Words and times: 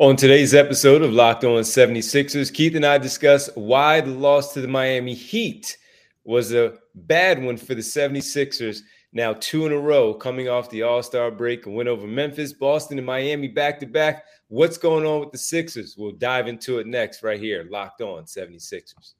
On 0.00 0.16
today's 0.16 0.54
episode 0.54 1.02
of 1.02 1.12
Locked 1.12 1.44
On 1.44 1.60
76ers, 1.60 2.50
Keith 2.50 2.74
and 2.74 2.86
I 2.86 2.96
discuss 2.96 3.50
why 3.54 4.00
the 4.00 4.10
loss 4.12 4.54
to 4.54 4.62
the 4.62 4.66
Miami 4.66 5.12
Heat 5.12 5.76
was 6.24 6.54
a 6.54 6.78
bad 6.94 7.44
one 7.44 7.58
for 7.58 7.74
the 7.74 7.82
76ers. 7.82 8.80
Now, 9.12 9.34
two 9.34 9.66
in 9.66 9.72
a 9.72 9.78
row 9.78 10.14
coming 10.14 10.48
off 10.48 10.70
the 10.70 10.84
All 10.84 11.02
Star 11.02 11.30
break 11.30 11.66
and 11.66 11.74
win 11.74 11.86
over 11.86 12.06
Memphis, 12.06 12.54
Boston, 12.54 12.96
and 12.96 13.06
Miami 13.06 13.48
back 13.48 13.78
to 13.80 13.86
back. 13.86 14.24
What's 14.48 14.78
going 14.78 15.04
on 15.04 15.20
with 15.20 15.32
the 15.32 15.38
Sixers? 15.38 15.96
We'll 15.98 16.12
dive 16.12 16.48
into 16.48 16.78
it 16.78 16.86
next, 16.86 17.22
right 17.22 17.38
here, 17.38 17.66
Locked 17.70 18.00
On 18.00 18.24
76ers. 18.24 19.12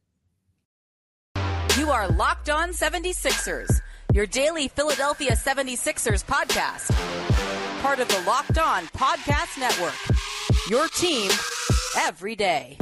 You 1.77 1.91
are 1.91 2.09
Locked 2.09 2.49
On 2.49 2.71
76ers, 2.71 3.83
your 4.15 4.25
daily 4.25 4.69
Philadelphia 4.69 5.33
76ers 5.33 6.25
podcast, 6.25 6.91
part 7.83 8.01
of 8.01 8.09
the 8.09 8.23
Locked 8.27 8.57
On 8.57 8.85
Podcast 8.87 9.61
Network 9.61 10.40
your 10.71 10.87
team 10.87 11.29
every 11.97 12.37
day. 12.37 12.79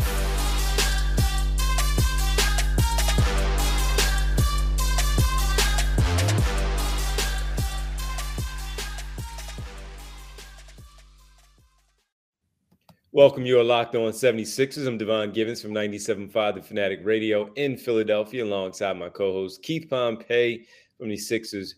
Welcome. 13.11 13.47
You 13.47 13.59
are 13.59 13.65
locked 13.65 13.95
on 13.95 14.13
76ers. 14.13 14.87
I'm 14.87 14.99
Devon 14.99 15.33
Givens 15.33 15.63
from 15.63 15.73
97.5 15.73 16.55
The 16.57 16.63
Fanatic 16.63 17.01
Radio 17.05 17.51
in 17.55 17.79
Philadelphia, 17.79 18.45
alongside 18.45 18.99
my 18.99 19.09
co 19.09 19.33
host 19.33 19.63
Keith 19.63 19.89
Pompey 19.89 20.67
from 20.99 21.09
the 21.09 21.17
Sixers 21.17 21.77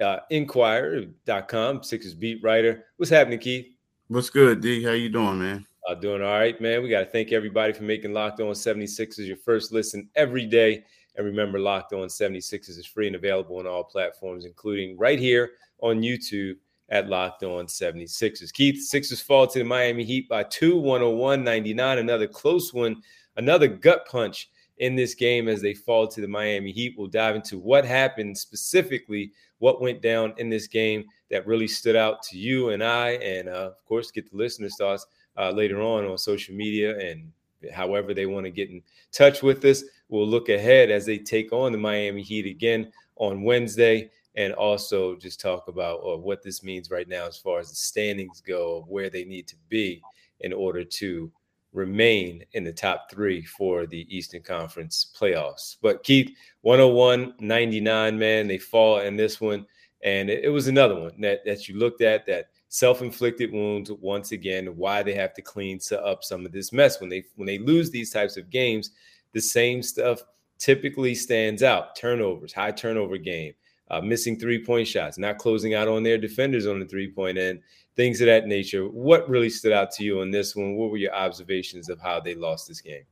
uh, 0.00 0.16
Inquirer.com, 0.30 1.84
Sixers 1.84 2.14
beat 2.14 2.42
writer. 2.42 2.86
What's 2.96 3.10
happening, 3.10 3.38
Keith? 3.38 3.72
What's 4.12 4.28
good, 4.28 4.60
D? 4.60 4.82
How 4.82 4.90
you 4.90 5.08
doing, 5.08 5.38
man? 5.38 5.66
Uh, 5.88 5.94
doing 5.94 6.20
all 6.20 6.32
right, 6.32 6.60
man. 6.60 6.82
We 6.82 6.90
got 6.90 6.98
to 7.00 7.06
thank 7.06 7.32
everybody 7.32 7.72
for 7.72 7.84
making 7.84 8.12
Locked 8.12 8.40
On 8.40 8.52
76ers 8.52 9.26
your 9.26 9.38
first 9.38 9.72
listen 9.72 10.06
every 10.16 10.44
day. 10.44 10.84
And 11.16 11.24
remember, 11.24 11.58
Locked 11.58 11.94
On 11.94 12.08
76ers 12.08 12.76
is 12.78 12.84
free 12.84 13.06
and 13.06 13.16
available 13.16 13.56
on 13.56 13.66
all 13.66 13.82
platforms, 13.82 14.44
including 14.44 14.98
right 14.98 15.18
here 15.18 15.52
on 15.80 16.02
YouTube 16.02 16.56
at 16.90 17.08
Locked 17.08 17.42
On 17.44 17.64
76ers. 17.64 18.52
Keith, 18.52 18.82
Sixers 18.82 19.22
fall 19.22 19.46
to 19.46 19.60
the 19.60 19.64
Miami 19.64 20.04
Heat 20.04 20.28
by 20.28 20.42
two, 20.42 20.76
101 20.76 21.42
99. 21.42 21.96
Another 21.96 22.26
close 22.26 22.74
one, 22.74 23.00
another 23.38 23.66
gut 23.66 24.06
punch 24.06 24.50
in 24.82 24.96
this 24.96 25.14
game 25.14 25.46
as 25.46 25.62
they 25.62 25.74
fall 25.74 26.08
to 26.08 26.20
the 26.20 26.26
Miami 26.26 26.72
Heat. 26.72 26.96
We'll 26.98 27.06
dive 27.06 27.36
into 27.36 27.56
what 27.56 27.84
happened 27.84 28.36
specifically, 28.36 29.30
what 29.60 29.80
went 29.80 30.02
down 30.02 30.34
in 30.38 30.50
this 30.50 30.66
game 30.66 31.04
that 31.30 31.46
really 31.46 31.68
stood 31.68 31.94
out 31.94 32.20
to 32.24 32.36
you 32.36 32.70
and 32.70 32.82
I, 32.82 33.10
and 33.10 33.48
uh, 33.48 33.52
of 33.70 33.84
course, 33.84 34.10
get 34.10 34.28
the 34.28 34.36
listeners' 34.36 34.74
thoughts 34.76 35.06
uh, 35.38 35.52
later 35.52 35.80
on 35.80 36.04
on 36.04 36.18
social 36.18 36.56
media 36.56 36.98
and 36.98 37.30
however 37.72 38.12
they 38.12 38.26
want 38.26 38.44
to 38.44 38.50
get 38.50 38.70
in 38.70 38.82
touch 39.12 39.40
with 39.40 39.64
us. 39.64 39.84
We'll 40.08 40.26
look 40.26 40.48
ahead 40.48 40.90
as 40.90 41.06
they 41.06 41.16
take 41.16 41.52
on 41.52 41.70
the 41.70 41.78
Miami 41.78 42.22
Heat 42.22 42.46
again 42.46 42.90
on 43.14 43.44
Wednesday, 43.44 44.10
and 44.34 44.52
also 44.52 45.14
just 45.14 45.38
talk 45.38 45.68
about 45.68 45.98
uh, 45.98 46.16
what 46.16 46.42
this 46.42 46.64
means 46.64 46.90
right 46.90 47.06
now 47.06 47.28
as 47.28 47.36
far 47.36 47.60
as 47.60 47.68
the 47.70 47.76
standings 47.76 48.40
go, 48.40 48.84
where 48.88 49.10
they 49.10 49.24
need 49.24 49.46
to 49.46 49.56
be 49.68 50.02
in 50.40 50.52
order 50.52 50.82
to 50.82 51.30
remain 51.72 52.44
in 52.52 52.64
the 52.64 52.72
top 52.72 53.10
three 53.10 53.42
for 53.42 53.86
the 53.86 54.06
Eastern 54.14 54.42
Conference 54.42 55.12
playoffs. 55.18 55.76
But 55.80 56.04
Keith, 56.04 56.36
101 56.62 57.34
99, 57.40 58.18
man, 58.18 58.46
they 58.46 58.58
fall 58.58 59.00
in 59.00 59.16
this 59.16 59.40
one. 59.40 59.66
And 60.04 60.28
it, 60.28 60.44
it 60.44 60.48
was 60.48 60.68
another 60.68 60.98
one 60.98 61.20
that, 61.20 61.44
that 61.44 61.68
you 61.68 61.78
looked 61.78 62.02
at 62.02 62.26
that 62.26 62.50
self-inflicted 62.68 63.52
wounds 63.52 63.92
once 63.92 64.32
again, 64.32 64.66
why 64.76 65.02
they 65.02 65.14
have 65.14 65.34
to 65.34 65.42
clean 65.42 65.78
up 66.04 66.24
some 66.24 66.46
of 66.46 66.52
this 66.52 66.72
mess. 66.72 67.00
When 67.00 67.10
they 67.10 67.24
when 67.36 67.46
they 67.46 67.58
lose 67.58 67.90
these 67.90 68.10
types 68.10 68.36
of 68.36 68.50
games, 68.50 68.90
the 69.32 69.40
same 69.40 69.82
stuff 69.82 70.22
typically 70.58 71.14
stands 71.14 71.62
out. 71.62 71.96
Turnovers, 71.96 72.52
high 72.52 72.70
turnover 72.70 73.18
game, 73.18 73.52
uh, 73.90 74.00
missing 74.00 74.38
three-point 74.38 74.88
shots, 74.88 75.18
not 75.18 75.38
closing 75.38 75.74
out 75.74 75.88
on 75.88 76.02
their 76.02 76.18
defenders 76.18 76.66
on 76.66 76.80
the 76.80 76.86
three-point 76.86 77.36
end, 77.36 77.60
things 77.96 78.20
of 78.20 78.26
that 78.26 78.46
nature. 78.46 78.84
What 78.86 79.28
really 79.28 79.50
stood 79.50 79.72
out 79.72 79.90
to 79.92 80.04
you 80.04 80.20
on 80.20 80.30
this 80.30 80.56
one? 80.56 80.76
What 80.76 80.90
were 80.90 80.96
your 80.96 81.14
observations 81.14 81.88
of 81.88 82.00
how 82.00 82.20
they 82.20 82.34
lost 82.34 82.68
this 82.68 82.80
game? 82.80 83.04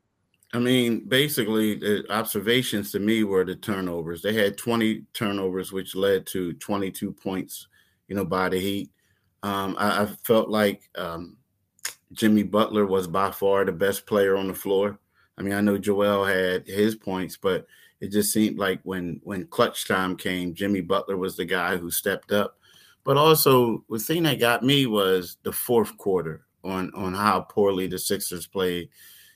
I 0.52 0.58
mean, 0.58 1.04
basically, 1.06 1.76
the 1.76 2.04
observations 2.10 2.90
to 2.92 2.98
me 2.98 3.22
were 3.22 3.44
the 3.44 3.54
turnovers. 3.54 4.20
They 4.20 4.32
had 4.32 4.58
20 4.58 5.04
turnovers, 5.12 5.70
which 5.70 5.94
led 5.94 6.26
to 6.28 6.54
22 6.54 7.12
points, 7.12 7.68
you 8.08 8.16
know, 8.16 8.24
by 8.24 8.48
the 8.48 8.58
Heat. 8.58 8.90
Um, 9.42 9.76
I, 9.78 10.02
I, 10.02 10.06
felt 10.24 10.50
like 10.50 10.82
um, 10.96 11.36
Jimmy 12.12 12.42
Butler 12.42 12.84
was 12.84 13.06
by 13.06 13.30
far 13.30 13.64
the 13.64 13.72
best 13.72 14.06
player 14.06 14.36
on 14.36 14.48
the 14.48 14.54
floor. 14.54 14.98
I 15.38 15.42
mean, 15.42 15.54
I 15.54 15.62
know 15.62 15.78
Joel 15.78 16.24
had 16.24 16.66
his 16.66 16.94
points, 16.94 17.38
but 17.38 17.66
it 18.00 18.10
just 18.10 18.32
seemed 18.32 18.58
like 18.58 18.80
when 18.82 19.20
when 19.24 19.46
clutch 19.46 19.86
time 19.86 20.16
came, 20.16 20.54
Jimmy 20.54 20.80
Butler 20.80 21.16
was 21.16 21.36
the 21.36 21.44
guy 21.44 21.76
who 21.76 21.90
stepped 21.90 22.32
up. 22.32 22.58
But 23.04 23.16
also, 23.16 23.84
the 23.88 23.98
thing 23.98 24.24
that 24.24 24.40
got 24.40 24.62
me 24.62 24.86
was 24.86 25.38
the 25.42 25.52
fourth 25.52 25.96
quarter 25.96 26.46
on 26.64 26.92
on 26.94 27.14
how 27.14 27.40
poorly 27.40 27.86
the 27.86 27.98
Sixers 27.98 28.46
played. 28.46 28.88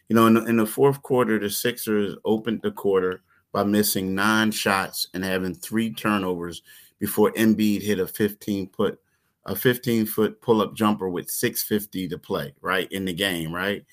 You 0.09 0.17
know, 0.17 0.27
in 0.27 0.35
the, 0.35 0.45
in 0.45 0.57
the 0.59 0.67
fourth 0.67 1.01
quarter, 1.03 1.39
the 1.39 1.49
Sixers 1.49 2.17
opened 2.25 2.61
the 2.63 2.71
quarter 2.71 3.23
by 3.53 3.65
missing 3.65 4.15
nine 4.15 4.51
shots 4.51 5.07
and 5.15 5.25
having 5.25 5.55
three 5.55 5.93
turnovers 5.95 6.63
before 6.99 7.33
Embiid 7.33 7.83
hit 7.83 7.99
a 8.01 8.07
15 8.07 8.69
foot 8.71 8.99
a 9.47 9.55
15 9.55 10.07
foot 10.07 10.41
pull 10.41 10.63
up 10.63 10.75
jumper 10.75 11.09
with 11.09 11.31
650 11.31 12.09
to 12.09 12.19
play 12.19 12.55
right 12.61 12.91
in 12.91 13.05
the 13.05 13.13
game 13.13 13.55
right? 13.55 13.85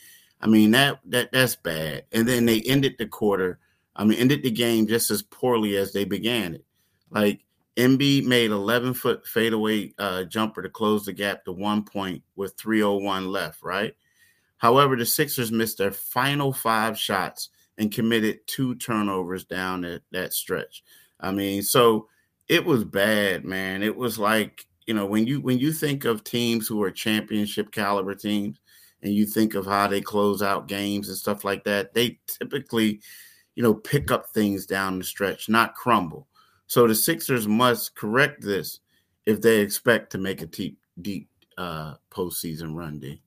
I 0.42 0.48
mean 0.48 0.72
that 0.72 1.00
that 1.06 1.32
that's 1.32 1.56
bad. 1.56 2.06
And 2.12 2.28
then 2.28 2.46
they 2.46 2.62
ended 2.62 2.96
the 2.98 3.08
quarter 3.08 3.60
i 3.96 4.04
mean 4.04 4.18
ended 4.18 4.42
the 4.44 4.52
game 4.52 4.88
just 4.88 5.12
as 5.12 5.22
poorly 5.22 5.78
as 5.78 5.94
they 5.94 6.06
began 6.06 6.56
it. 6.56 6.66
Like 7.10 7.42
Embiid 7.78 8.26
made 8.26 8.52
11 8.52 8.94
foot 8.94 9.26
fadeaway 9.26 9.94
uh, 9.98 10.24
jumper 10.26 10.62
to 10.62 10.70
close 10.70 11.06
the 11.06 11.14
gap 11.14 11.46
to 11.46 11.52
one 11.52 11.84
point 11.84 12.22
with 12.36 12.58
301 12.58 13.32
left 13.32 13.64
right 13.64 13.96
However, 14.62 14.96
the 14.96 15.08
Sixers 15.08 15.52
missed 15.52 15.80
their 15.80 15.92
final 15.92 16.54
five 16.54 16.96
shots 16.96 17.50
and 17.80 17.92
committed 17.92 18.46
two 18.46 18.76
turnovers 18.76 19.44
down 19.44 19.82
that, 19.82 20.04
that 20.12 20.34
stretch. 20.34 20.84
I 21.20 21.32
mean, 21.32 21.64
so 21.64 22.08
it 22.48 22.64
was 22.64 22.84
bad, 22.84 23.44
man. 23.44 23.82
It 23.82 23.96
was 23.96 24.20
like, 24.20 24.68
you 24.86 24.94
know, 24.94 25.08
when 25.08 25.26
you 25.26 25.42
when 25.42 25.58
you 25.58 25.74
think 25.74 26.06
of 26.06 26.24
teams 26.24 26.68
who 26.68 26.84
are 26.84 26.92
championship 26.92 27.72
caliber 27.72 28.14
teams 28.14 28.60
and 29.02 29.12
you 29.12 29.26
think 29.26 29.56
of 29.56 29.66
how 29.66 29.88
they 29.88 30.00
close 30.00 30.44
out 30.44 30.68
games 30.68 31.10
and 31.10 31.18
stuff 31.18 31.44
like 31.44 31.64
that, 31.64 31.96
they 31.96 32.20
typically, 32.28 33.02
you 33.56 33.64
know, 33.64 33.74
pick 33.74 34.12
up 34.12 34.30
things 34.30 34.68
down 34.68 35.00
the 35.00 35.04
stretch, 35.04 35.50
not 35.50 35.74
crumble. 35.74 36.28
So 36.72 36.88
the 36.88 36.96
Sixers 36.96 37.50
must 37.50 37.96
correct 37.96 38.42
this 38.42 38.80
if 39.26 39.42
they 39.42 39.60
expect 39.60 40.10
to 40.14 40.18
make 40.18 40.42
a 40.42 40.46
deep, 40.46 40.80
deep 41.02 41.28
uh, 41.58 41.96
postseason 42.10 42.74
run, 42.74 42.98
D. 42.98 43.20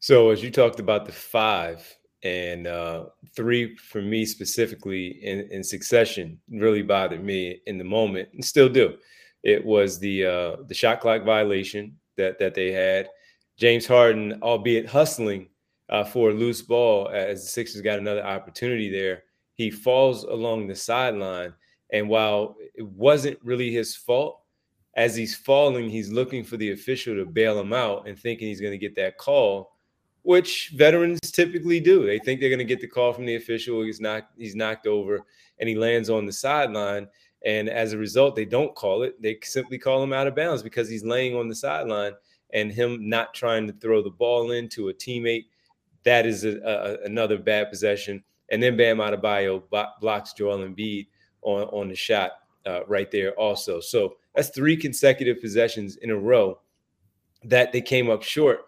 So 0.00 0.30
as 0.30 0.42
you 0.42 0.50
talked 0.50 0.80
about 0.80 1.04
the 1.04 1.12
five 1.12 1.86
and 2.22 2.66
uh, 2.66 3.04
three 3.36 3.76
for 3.76 4.00
me 4.00 4.24
specifically 4.24 5.22
in, 5.22 5.40
in 5.50 5.62
succession 5.62 6.40
really 6.50 6.80
bothered 6.80 7.22
me 7.22 7.60
in 7.66 7.76
the 7.76 7.84
moment 7.84 8.30
and 8.32 8.42
still 8.42 8.70
do. 8.70 8.96
It 9.42 9.62
was 9.62 9.98
the 9.98 10.24
uh, 10.24 10.56
the 10.66 10.72
shot 10.72 11.02
clock 11.02 11.24
violation 11.24 11.98
that 12.16 12.38
that 12.38 12.54
they 12.54 12.72
had. 12.72 13.10
James 13.58 13.86
Harden, 13.86 14.40
albeit 14.42 14.88
hustling 14.88 15.50
uh, 15.90 16.04
for 16.04 16.30
a 16.30 16.32
loose 16.32 16.62
ball, 16.62 17.10
as 17.12 17.42
the 17.42 17.48
Sixers 17.50 17.82
got 17.82 17.98
another 17.98 18.24
opportunity 18.24 18.88
there, 18.90 19.24
he 19.56 19.70
falls 19.70 20.24
along 20.24 20.68
the 20.68 20.74
sideline. 20.74 21.52
And 21.92 22.08
while 22.08 22.56
it 22.74 22.86
wasn't 22.86 23.38
really 23.42 23.70
his 23.70 23.94
fault, 23.94 24.40
as 24.94 25.14
he's 25.14 25.34
falling, 25.34 25.88
he's 25.88 26.10
looking 26.10 26.44
for 26.44 26.56
the 26.56 26.72
official 26.72 27.14
to 27.14 27.24
bail 27.24 27.58
him 27.58 27.72
out 27.72 28.08
and 28.08 28.18
thinking 28.18 28.48
he's 28.48 28.60
going 28.60 28.72
to 28.72 28.78
get 28.78 28.96
that 28.96 29.18
call 29.18 29.72
which 30.22 30.72
veterans 30.74 31.20
typically 31.20 31.80
do. 31.80 32.06
They 32.06 32.18
think 32.18 32.40
they're 32.40 32.48
going 32.48 32.58
to 32.58 32.64
get 32.64 32.80
the 32.80 32.86
call 32.86 33.12
from 33.12 33.26
the 33.26 33.36
official. 33.36 33.82
He's 33.82 34.00
not. 34.00 34.28
He's 34.36 34.54
knocked 34.54 34.86
over, 34.86 35.20
and 35.58 35.68
he 35.68 35.74
lands 35.74 36.10
on 36.10 36.26
the 36.26 36.32
sideline. 36.32 37.08
And 37.44 37.68
as 37.68 37.92
a 37.92 37.98
result, 37.98 38.36
they 38.36 38.44
don't 38.44 38.74
call 38.74 39.02
it. 39.02 39.20
They 39.20 39.38
simply 39.42 39.78
call 39.78 40.02
him 40.02 40.12
out 40.12 40.28
of 40.28 40.36
bounds 40.36 40.62
because 40.62 40.88
he's 40.88 41.04
laying 41.04 41.34
on 41.36 41.48
the 41.48 41.54
sideline, 41.54 42.12
and 42.52 42.72
him 42.72 43.08
not 43.08 43.34
trying 43.34 43.66
to 43.66 43.72
throw 43.74 44.02
the 44.02 44.10
ball 44.10 44.52
into 44.52 44.88
a 44.88 44.94
teammate. 44.94 45.46
That 46.04 46.26
is 46.26 46.44
a, 46.44 46.58
a, 46.58 47.04
another 47.04 47.38
bad 47.38 47.70
possession. 47.70 48.22
And 48.50 48.62
then 48.62 48.76
Bam 48.76 48.98
Adebayo 48.98 49.62
blocks 50.00 50.32
Joel 50.34 50.58
Embiid 50.58 51.06
on 51.42 51.62
on 51.64 51.88
the 51.88 51.94
shot 51.94 52.32
uh, 52.66 52.80
right 52.86 53.10
there 53.10 53.32
also. 53.32 53.80
So 53.80 54.16
that's 54.34 54.50
three 54.50 54.76
consecutive 54.76 55.40
possessions 55.40 55.96
in 55.96 56.10
a 56.10 56.16
row 56.16 56.58
that 57.44 57.72
they 57.72 57.80
came 57.80 58.10
up 58.10 58.22
short. 58.22 58.60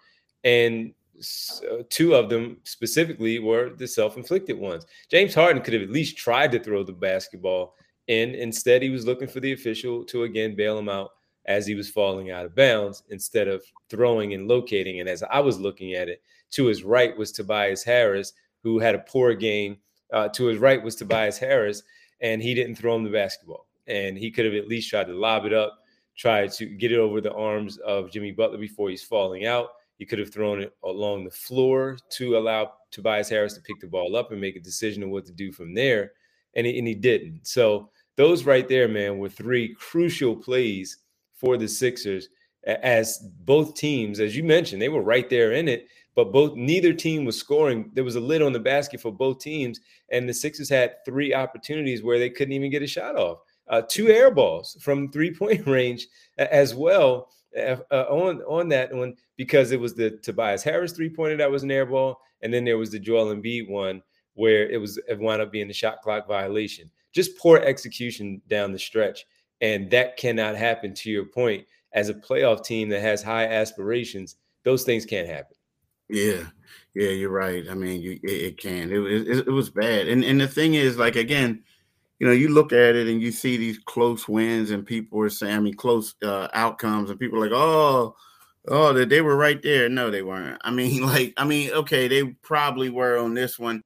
And 0.43 0.93
uh, 1.19 1.85
two 1.91 2.15
of 2.15 2.29
them 2.29 2.59
specifically 2.65 3.39
were 3.39 3.71
the 3.71 3.87
self-inflicted 3.87 4.59
ones. 4.59 4.85
James 5.11 5.35
Harden 5.35 5.63
could 5.63 5.75
have 5.75 5.83
at 5.83 5.91
least 5.91 6.17
tried 6.17 6.53
to 6.53 6.59
throw 6.59 6.83
the 6.83 6.93
basketball 6.93 7.77
in. 8.09 8.35
Instead, 8.35 8.83
he 8.83 8.91
was 8.91 9.07
looking 9.07 9.29
for 9.29 9.41
the 9.41 9.53
official 9.53 10.05
to 10.07 10.25
again 10.25 10.57
bail 10.57 10.79
him 10.79 10.89
out 10.89 11.11
as 11.47 11.67
he 11.67 11.75
was 11.75 11.91
falling 11.91 12.31
out 12.31 12.47
of 12.47 12.55
bounds 12.55 13.03
instead 13.11 13.49
of 13.49 13.63
throwing 13.91 14.35
and 14.35 14.49
locating. 14.49 15.01
And 15.01 15.09
as 15.09 15.23
I 15.23 15.41
was 15.41 15.61
looking 15.61 15.93
at 15.93 16.09
it, 16.09 16.23
to 16.53 16.67
his 16.67 16.85
right 16.85 17.17
was 17.17 17.33
Tobias 17.33 17.85
Harris, 17.85 18.33
who 18.63 18.79
had 18.79 18.95
a 18.95 19.01
poor 19.01 19.35
game. 19.35 19.79
Uh, 20.13 20.29
to 20.29 20.47
his 20.47 20.59
right 20.59 20.83
was 20.83 20.95
Tobias 20.95 21.39
Harris, 21.39 21.83
and 22.25 22.43
he 22.43 22.55
didn't 22.55 22.75
throw 22.75 22.97
him 22.97 23.05
the 23.05 23.11
basketball. 23.11 23.67
And 23.87 24.17
he 24.17 24.31
could 24.31 24.47
have 24.47 24.55
at 24.55 24.67
least 24.67 24.89
tried 24.89 25.09
to 25.09 25.13
lob 25.13 25.45
it 25.45 25.53
up, 25.53 25.81
tried 26.17 26.53
to 26.53 26.65
get 26.65 26.91
it 26.91 26.99
over 26.99 27.21
the 27.21 27.35
arms 27.35 27.77
of 27.79 28.11
Jimmy 28.11 28.33
Butler 28.33 28.57
before 28.57 28.89
he's 28.89 29.03
falling 29.03 29.45
out. 29.45 29.69
He 29.99 30.07
could 30.07 30.19
have 30.19 30.33
thrown 30.33 30.63
it 30.63 30.75
along 30.85 31.25
the 31.25 31.31
floor 31.31 31.99
to 32.13 32.39
allow 32.39 32.73
Tobias 32.91 33.29
Harris 33.29 33.53
to 33.55 33.61
pick 33.61 33.79
the 33.79 33.87
ball 33.87 34.17
up 34.17 34.33
and 34.33 34.41
make 34.41 34.57
a 34.57 34.61
decision 34.61 35.03
on 35.03 35.11
what 35.11 35.27
to 35.27 35.33
do 35.33 35.53
from 35.53 35.75
there. 35.75 36.13
And 36.57 36.67
he, 36.67 36.79
and 36.79 36.89
he 36.89 36.95
didn't. 36.95 37.47
So 37.47 37.91
those 38.17 38.45
right 38.45 38.67
there, 38.67 38.89
man, 38.89 39.19
were 39.19 39.29
three 39.29 39.75
crucial 39.75 40.35
plays 40.35 40.99
for 41.35 41.59
the 41.59 41.69
Sixers 41.69 42.31
as 42.67 43.19
both 43.41 43.75
teams, 43.75 44.19
as 44.21 44.35
you 44.35 44.43
mentioned, 44.43 44.81
they 44.81 44.89
were 44.89 45.03
right 45.03 45.29
there 45.29 45.53
in 45.53 45.69
it, 45.69 45.89
but 46.15 46.33
both 46.33 46.57
neither 46.57 46.93
team 46.93 47.25
was 47.25 47.39
scoring. 47.39 47.91
There 47.93 48.05
was 48.05 48.17
a 48.17 48.21
lid 48.21 48.43
on 48.43 48.53
the 48.53 48.61
basket 48.61 49.01
for 49.01 49.13
both 49.13 49.41
teams, 49.41 49.81
and 50.11 50.29
the 50.29 50.35
Sixers 50.35 50.69
had 50.69 51.05
three 51.05 51.35
opportunities 51.35 52.03
where 52.03 52.19
they 52.19 52.31
couldn't 52.31 52.53
even 52.53 52.71
get 52.71 52.83
a 52.83 52.87
shot 52.87 53.17
off. 53.17 53.39
Uh, 53.69 53.83
two 53.89 54.09
air 54.09 54.31
balls 54.31 54.77
from 54.81 55.11
three 55.11 55.35
point 55.35 55.67
range 55.67 56.07
as 56.39 56.75
well 56.75 57.29
uh, 57.59 57.77
uh, 57.91 58.07
on 58.09 58.43
on 58.43 58.69
that 58.69 58.93
one 58.93 59.15
because 59.37 59.73
it 59.73 59.81
was 59.81 59.95
the 59.95 60.11
Tobias 60.23 60.63
Harris 60.63 60.93
three 60.93 61.09
pointer 61.09 61.37
that 61.37 61.51
was 61.51 61.63
an 61.63 61.71
air 61.71 61.87
ball, 61.87 62.21
and 62.43 62.53
then 62.53 62.65
there 62.65 62.79
was 62.79 62.91
the 62.91 62.99
Joel 62.99 63.35
Embiid 63.35 63.69
one 63.69 64.03
where 64.35 64.69
it 64.69 64.81
was 64.81 64.99
it 65.09 65.19
wound 65.19 65.41
up 65.41 65.51
being 65.51 65.69
the 65.69 65.75
shot 65.75 66.03
clock 66.03 66.29
violation. 66.29 66.91
Just 67.13 67.39
poor 67.39 67.59
execution 67.59 68.43
down 68.49 68.73
the 68.73 68.79
stretch, 68.79 69.25
and 69.61 69.91
that 69.91 70.17
cannot 70.17 70.57
happen. 70.57 70.95
To 70.95 71.11
your 71.11 71.25
point, 71.25 71.65
as 71.93 72.09
a 72.09 72.15
playoff 72.15 72.65
team 72.65 72.89
that 72.91 73.01
has 73.01 73.23
high 73.23 73.47
aspirations, 73.47 74.37
those 74.65 74.85
things 74.85 75.07
can't 75.07 75.29
happen. 75.29 75.57
Yeah, 76.09 76.45
yeah, 76.95 77.11
you're 77.11 77.31
right. 77.31 77.65
I 77.71 77.75
mean, 77.75 78.03
you, 78.03 78.13
it, 78.23 78.31
it 78.31 78.59
can. 78.59 78.93
It, 78.93 78.99
it, 78.99 79.49
it 79.49 79.51
was 79.51 79.71
bad, 79.71 80.09
and 80.09 80.25
and 80.25 80.41
the 80.41 80.49
thing 80.49 80.75
is, 80.75 80.99
like 80.99 81.17
again, 81.17 81.63
you 82.19 82.27
know, 82.27 82.33
you 82.33 82.49
look 82.49 82.73
at 82.73 82.97
it 82.97 83.09
and 83.09 83.23
you 83.23 83.33
see 83.33 83.57
these 83.57 83.79
close 83.79 84.29
wins, 84.29 84.71
and 84.71 84.87
people 84.87 85.21
are 85.21 85.31
saying, 85.31 85.57
I 85.57 85.61
mean, 85.61 85.75
close 85.75 86.15
uh, 86.23 86.49
outcomes, 86.55 87.11
and 87.11 87.19
people 87.19 87.39
are 87.39 87.43
like, 87.49 87.59
oh, 87.59 88.17
oh, 88.69 88.93
that 88.95 89.09
they 89.09 89.21
were 89.23 89.37
right 89.37 89.63
there. 89.63 89.89
No, 89.89 90.11
they 90.11 90.23
weren't. 90.23 90.61
I 90.65 90.71
mean, 90.71 91.03
like, 91.07 91.35
I 91.39 91.45
mean, 91.45 91.71
okay, 91.73 92.09
they 92.09 92.25
probably 92.43 92.91
were 92.91 93.19
on 93.19 93.35
this 93.35 93.59
one, 93.59 93.83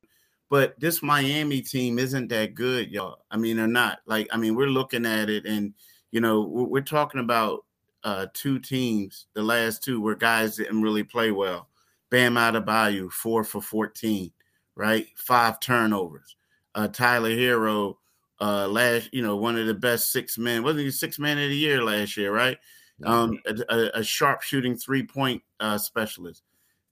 but 0.50 0.78
this 0.80 1.02
Miami 1.02 1.62
team 1.62 1.98
isn't 1.98 2.28
that 2.28 2.54
good, 2.54 2.90
y'all. 2.90 3.24
I 3.30 3.36
mean, 3.36 3.56
they're 3.56 3.66
not. 3.68 4.00
Like, 4.06 4.28
I 4.32 4.36
mean, 4.38 4.54
we're 4.56 4.68
looking 4.68 5.06
at 5.06 5.30
it, 5.30 5.46
and 5.46 5.74
you 6.12 6.20
know, 6.20 6.42
we're, 6.42 6.64
we're 6.64 6.82
talking 6.82 7.20
about 7.20 7.64
uh, 8.04 8.26
two 8.34 8.58
teams, 8.58 9.26
the 9.34 9.42
last 9.42 9.82
two, 9.84 10.00
where 10.00 10.14
guys 10.16 10.56
didn't 10.56 10.82
really 10.82 11.04
play 11.04 11.30
well. 11.30 11.67
Bam 12.10 12.34
Adebayo, 12.34 13.10
four 13.10 13.44
for 13.44 13.60
14, 13.60 14.30
right? 14.74 15.06
Five 15.16 15.60
turnovers. 15.60 16.36
Uh, 16.74 16.88
Tyler 16.88 17.30
Herro, 17.30 17.96
uh, 18.40 18.68
last, 18.68 19.10
you 19.12 19.22
know, 19.22 19.36
one 19.36 19.58
of 19.58 19.66
the 19.66 19.74
best 19.74 20.12
six 20.12 20.38
men. 20.38 20.62
Wasn't 20.62 20.80
he 20.80 20.90
six 20.90 21.18
man 21.18 21.38
of 21.38 21.48
the 21.48 21.56
year 21.56 21.82
last 21.82 22.16
year, 22.16 22.32
right? 22.32 22.58
Um, 23.04 23.38
a, 23.46 23.90
a 23.94 24.02
sharp 24.02 24.42
shooting 24.42 24.76
three 24.76 25.04
point 25.04 25.42
uh, 25.60 25.78
specialist, 25.78 26.42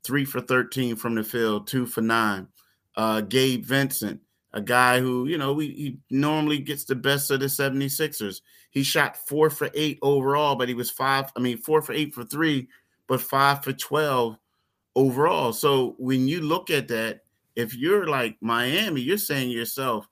three 0.05 0.25
for 0.25 0.41
13 0.41 0.97
from 0.97 1.15
the 1.15 1.25
field, 1.25 1.67
two 1.67 1.87
for 1.87 2.01
nine. 2.01 2.49
Uh, 2.97 3.21
Gabe 3.23 3.65
Vincent, 3.65 4.21
a 4.53 4.61
guy 4.61 5.01
who, 5.01 5.27
you 5.27 5.37
know, 5.37 5.53
we, 5.53 5.69
he 5.69 5.99
normally 6.11 6.59
gets 6.59 6.85
the 6.85 6.95
best 6.95 7.31
of 7.31 7.41
the 7.41 7.47
76ers. 7.47 8.41
He 8.71 8.83
shot 8.83 9.17
four 9.17 9.51
for 9.51 9.69
eight 9.75 9.99
overall, 10.01 10.55
but 10.55 10.69
he 10.69 10.75
was 10.75 10.91
five, 10.91 11.33
I 11.37 11.41
mean, 11.41 11.59
four 11.59 11.83
for 11.83 11.93
eight 11.93 12.15
for 12.15 12.25
three, 12.25 12.69
but 13.07 13.21
five 13.21 13.65
for 13.65 13.73
12 13.73 14.39
overall. 14.97 15.53
So 15.53 15.95
when 15.99 16.27
you 16.27 16.41
look 16.41 16.71
at 16.71 16.89
that, 16.89 17.21
if 17.55 17.75
you're 17.75 18.07
like 18.07 18.37
Miami, 18.41 19.03
you're 19.03 19.19
saying 19.19 19.51
to 19.51 19.55
yourself, 19.55 20.09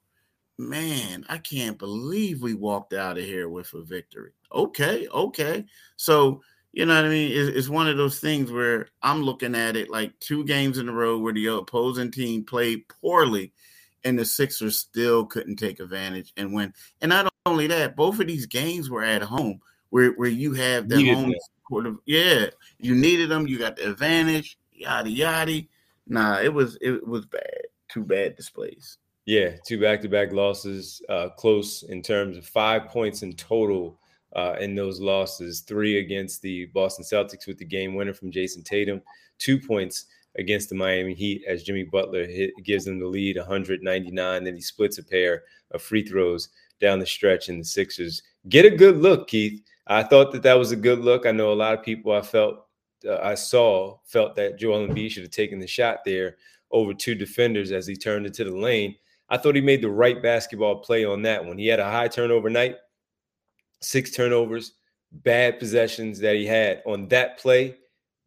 man, 0.58 1.24
I 1.28 1.38
can't 1.38 1.78
believe 1.78 2.42
we 2.42 2.54
walked 2.54 2.92
out 2.92 3.18
of 3.18 3.24
here 3.24 3.48
with 3.48 3.72
a 3.74 3.82
victory. 3.82 4.32
Okay, 4.52 5.08
okay. 5.08 5.64
So, 5.96 6.42
you 6.72 6.86
know 6.86 6.94
what 6.94 7.06
I 7.06 7.08
mean? 7.08 7.32
It's, 7.32 7.56
it's, 7.56 7.68
one 7.68 7.88
of 7.88 7.96
those 7.96 8.20
things 8.20 8.52
where 8.52 8.88
I'm 9.02 9.22
looking 9.22 9.54
at 9.54 9.76
it 9.76 9.90
like 9.90 10.18
two 10.20 10.44
games 10.44 10.78
in 10.78 10.88
a 10.88 10.92
row 10.92 11.18
where 11.18 11.32
the 11.32 11.46
opposing 11.46 12.10
team 12.10 12.44
played 12.44 12.86
poorly 12.88 13.52
and 14.04 14.18
the 14.18 14.24
Sixers 14.24 14.78
still 14.78 15.24
couldn't 15.24 15.56
take 15.56 15.80
advantage 15.80 16.32
and 16.36 16.54
win. 16.54 16.72
And 17.00 17.08
not 17.08 17.32
only 17.46 17.66
that, 17.68 17.96
both 17.96 18.20
of 18.20 18.26
these 18.26 18.46
games 18.46 18.90
were 18.90 19.02
at 19.02 19.22
home 19.22 19.60
where, 19.90 20.10
where 20.12 20.28
you 20.28 20.52
have 20.52 20.88
the 20.88 21.12
home 21.12 21.34
court 21.68 21.86
of, 21.86 21.98
yeah, 22.06 22.46
you 22.78 22.94
needed 22.94 23.28
them, 23.30 23.46
you 23.46 23.58
got 23.58 23.76
the 23.76 23.90
advantage, 23.90 24.56
yada 24.74 25.10
yada. 25.10 25.62
Nah, 26.06 26.40
it 26.40 26.52
was 26.52 26.76
it 26.80 27.06
was 27.06 27.26
bad. 27.26 27.62
Two 27.88 28.04
bad 28.04 28.36
displays. 28.36 28.98
Yeah, 29.26 29.52
two 29.64 29.80
back-to-back 29.80 30.32
losses, 30.32 31.00
uh, 31.08 31.30
close 31.30 31.82
in 31.84 32.02
terms 32.02 32.36
of 32.36 32.46
five 32.46 32.88
points 32.88 33.22
in 33.22 33.32
total 33.36 33.98
uh, 34.36 34.56
in 34.60 34.74
those 34.74 35.00
losses. 35.00 35.60
Three 35.60 35.98
against 35.98 36.42
the 36.42 36.66
Boston 36.66 37.06
Celtics 37.06 37.46
with 37.46 37.56
the 37.56 37.64
game 37.64 37.94
winner 37.94 38.12
from 38.12 38.30
Jayson 38.30 38.62
Tatum. 38.62 39.00
Two 39.38 39.58
points 39.58 40.06
against 40.36 40.68
the 40.68 40.74
Miami 40.74 41.14
Heat 41.14 41.42
as 41.48 41.62
Jimmy 41.62 41.84
Butler 41.84 42.26
hit, 42.26 42.52
gives 42.64 42.84
them 42.84 42.98
the 42.98 43.06
lead, 43.06 43.36
199. 43.38 44.44
Then 44.44 44.54
he 44.54 44.60
splits 44.60 44.98
a 44.98 45.02
pair 45.02 45.44
of 45.70 45.80
free 45.80 46.04
throws 46.04 46.50
down 46.80 46.98
the 46.98 47.06
stretch, 47.06 47.48
and 47.48 47.60
the 47.60 47.64
Sixers 47.64 48.22
get 48.50 48.66
a 48.66 48.70
good 48.70 48.98
look. 48.98 49.28
Keith, 49.28 49.62
I 49.86 50.02
thought 50.02 50.32
that 50.32 50.42
that 50.42 50.58
was 50.58 50.72
a 50.72 50.76
good 50.76 50.98
look. 50.98 51.24
I 51.24 51.32
know 51.32 51.52
a 51.52 51.54
lot 51.54 51.74
of 51.74 51.82
people 51.82 52.12
I 52.12 52.20
felt 52.20 52.63
uh, 53.08 53.18
I 53.22 53.34
saw 53.34 53.98
felt 54.04 54.36
that 54.36 54.58
Joel 54.58 54.88
Embiid 54.88 55.10
should 55.10 55.22
have 55.22 55.32
taken 55.32 55.58
the 55.58 55.66
shot 55.66 55.98
there 56.04 56.36
over 56.70 56.92
two 56.92 57.14
defenders 57.14 57.72
as 57.72 57.86
he 57.86 57.96
turned 57.96 58.26
into 58.26 58.44
the 58.44 58.56
lane. 58.56 58.96
I 59.28 59.38
thought 59.38 59.54
he 59.54 59.60
made 59.60 59.82
the 59.82 59.90
right 59.90 60.22
basketball 60.22 60.76
play 60.76 61.04
on 61.04 61.22
that 61.22 61.44
one. 61.44 61.58
He 61.58 61.66
had 61.66 61.80
a 61.80 61.90
high 61.90 62.08
turnover 62.08 62.50
night, 62.50 62.76
six 63.80 64.10
turnovers, 64.10 64.72
bad 65.12 65.58
possessions 65.58 66.18
that 66.20 66.34
he 66.34 66.46
had 66.46 66.82
on 66.86 67.08
that 67.08 67.38
play. 67.38 67.76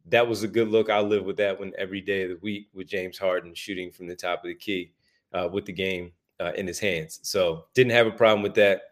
That 0.06 0.26
was 0.26 0.42
a 0.42 0.48
good 0.48 0.68
look. 0.68 0.88
I'll 0.88 1.04
live 1.04 1.24
with 1.24 1.36
that 1.36 1.58
one 1.58 1.72
every 1.76 2.00
day 2.00 2.22
of 2.22 2.30
the 2.30 2.38
week 2.42 2.68
with 2.72 2.88
James 2.88 3.18
Harden 3.18 3.54
shooting 3.54 3.90
from 3.90 4.06
the 4.06 4.16
top 4.16 4.42
of 4.42 4.48
the 4.48 4.54
key 4.54 4.92
uh, 5.32 5.48
with 5.52 5.66
the 5.66 5.72
game 5.72 6.12
uh, 6.40 6.52
in 6.56 6.66
his 6.66 6.78
hands. 6.78 7.20
So 7.22 7.66
didn't 7.74 7.92
have 7.92 8.06
a 8.06 8.12
problem 8.12 8.42
with 8.42 8.54
that. 8.54 8.82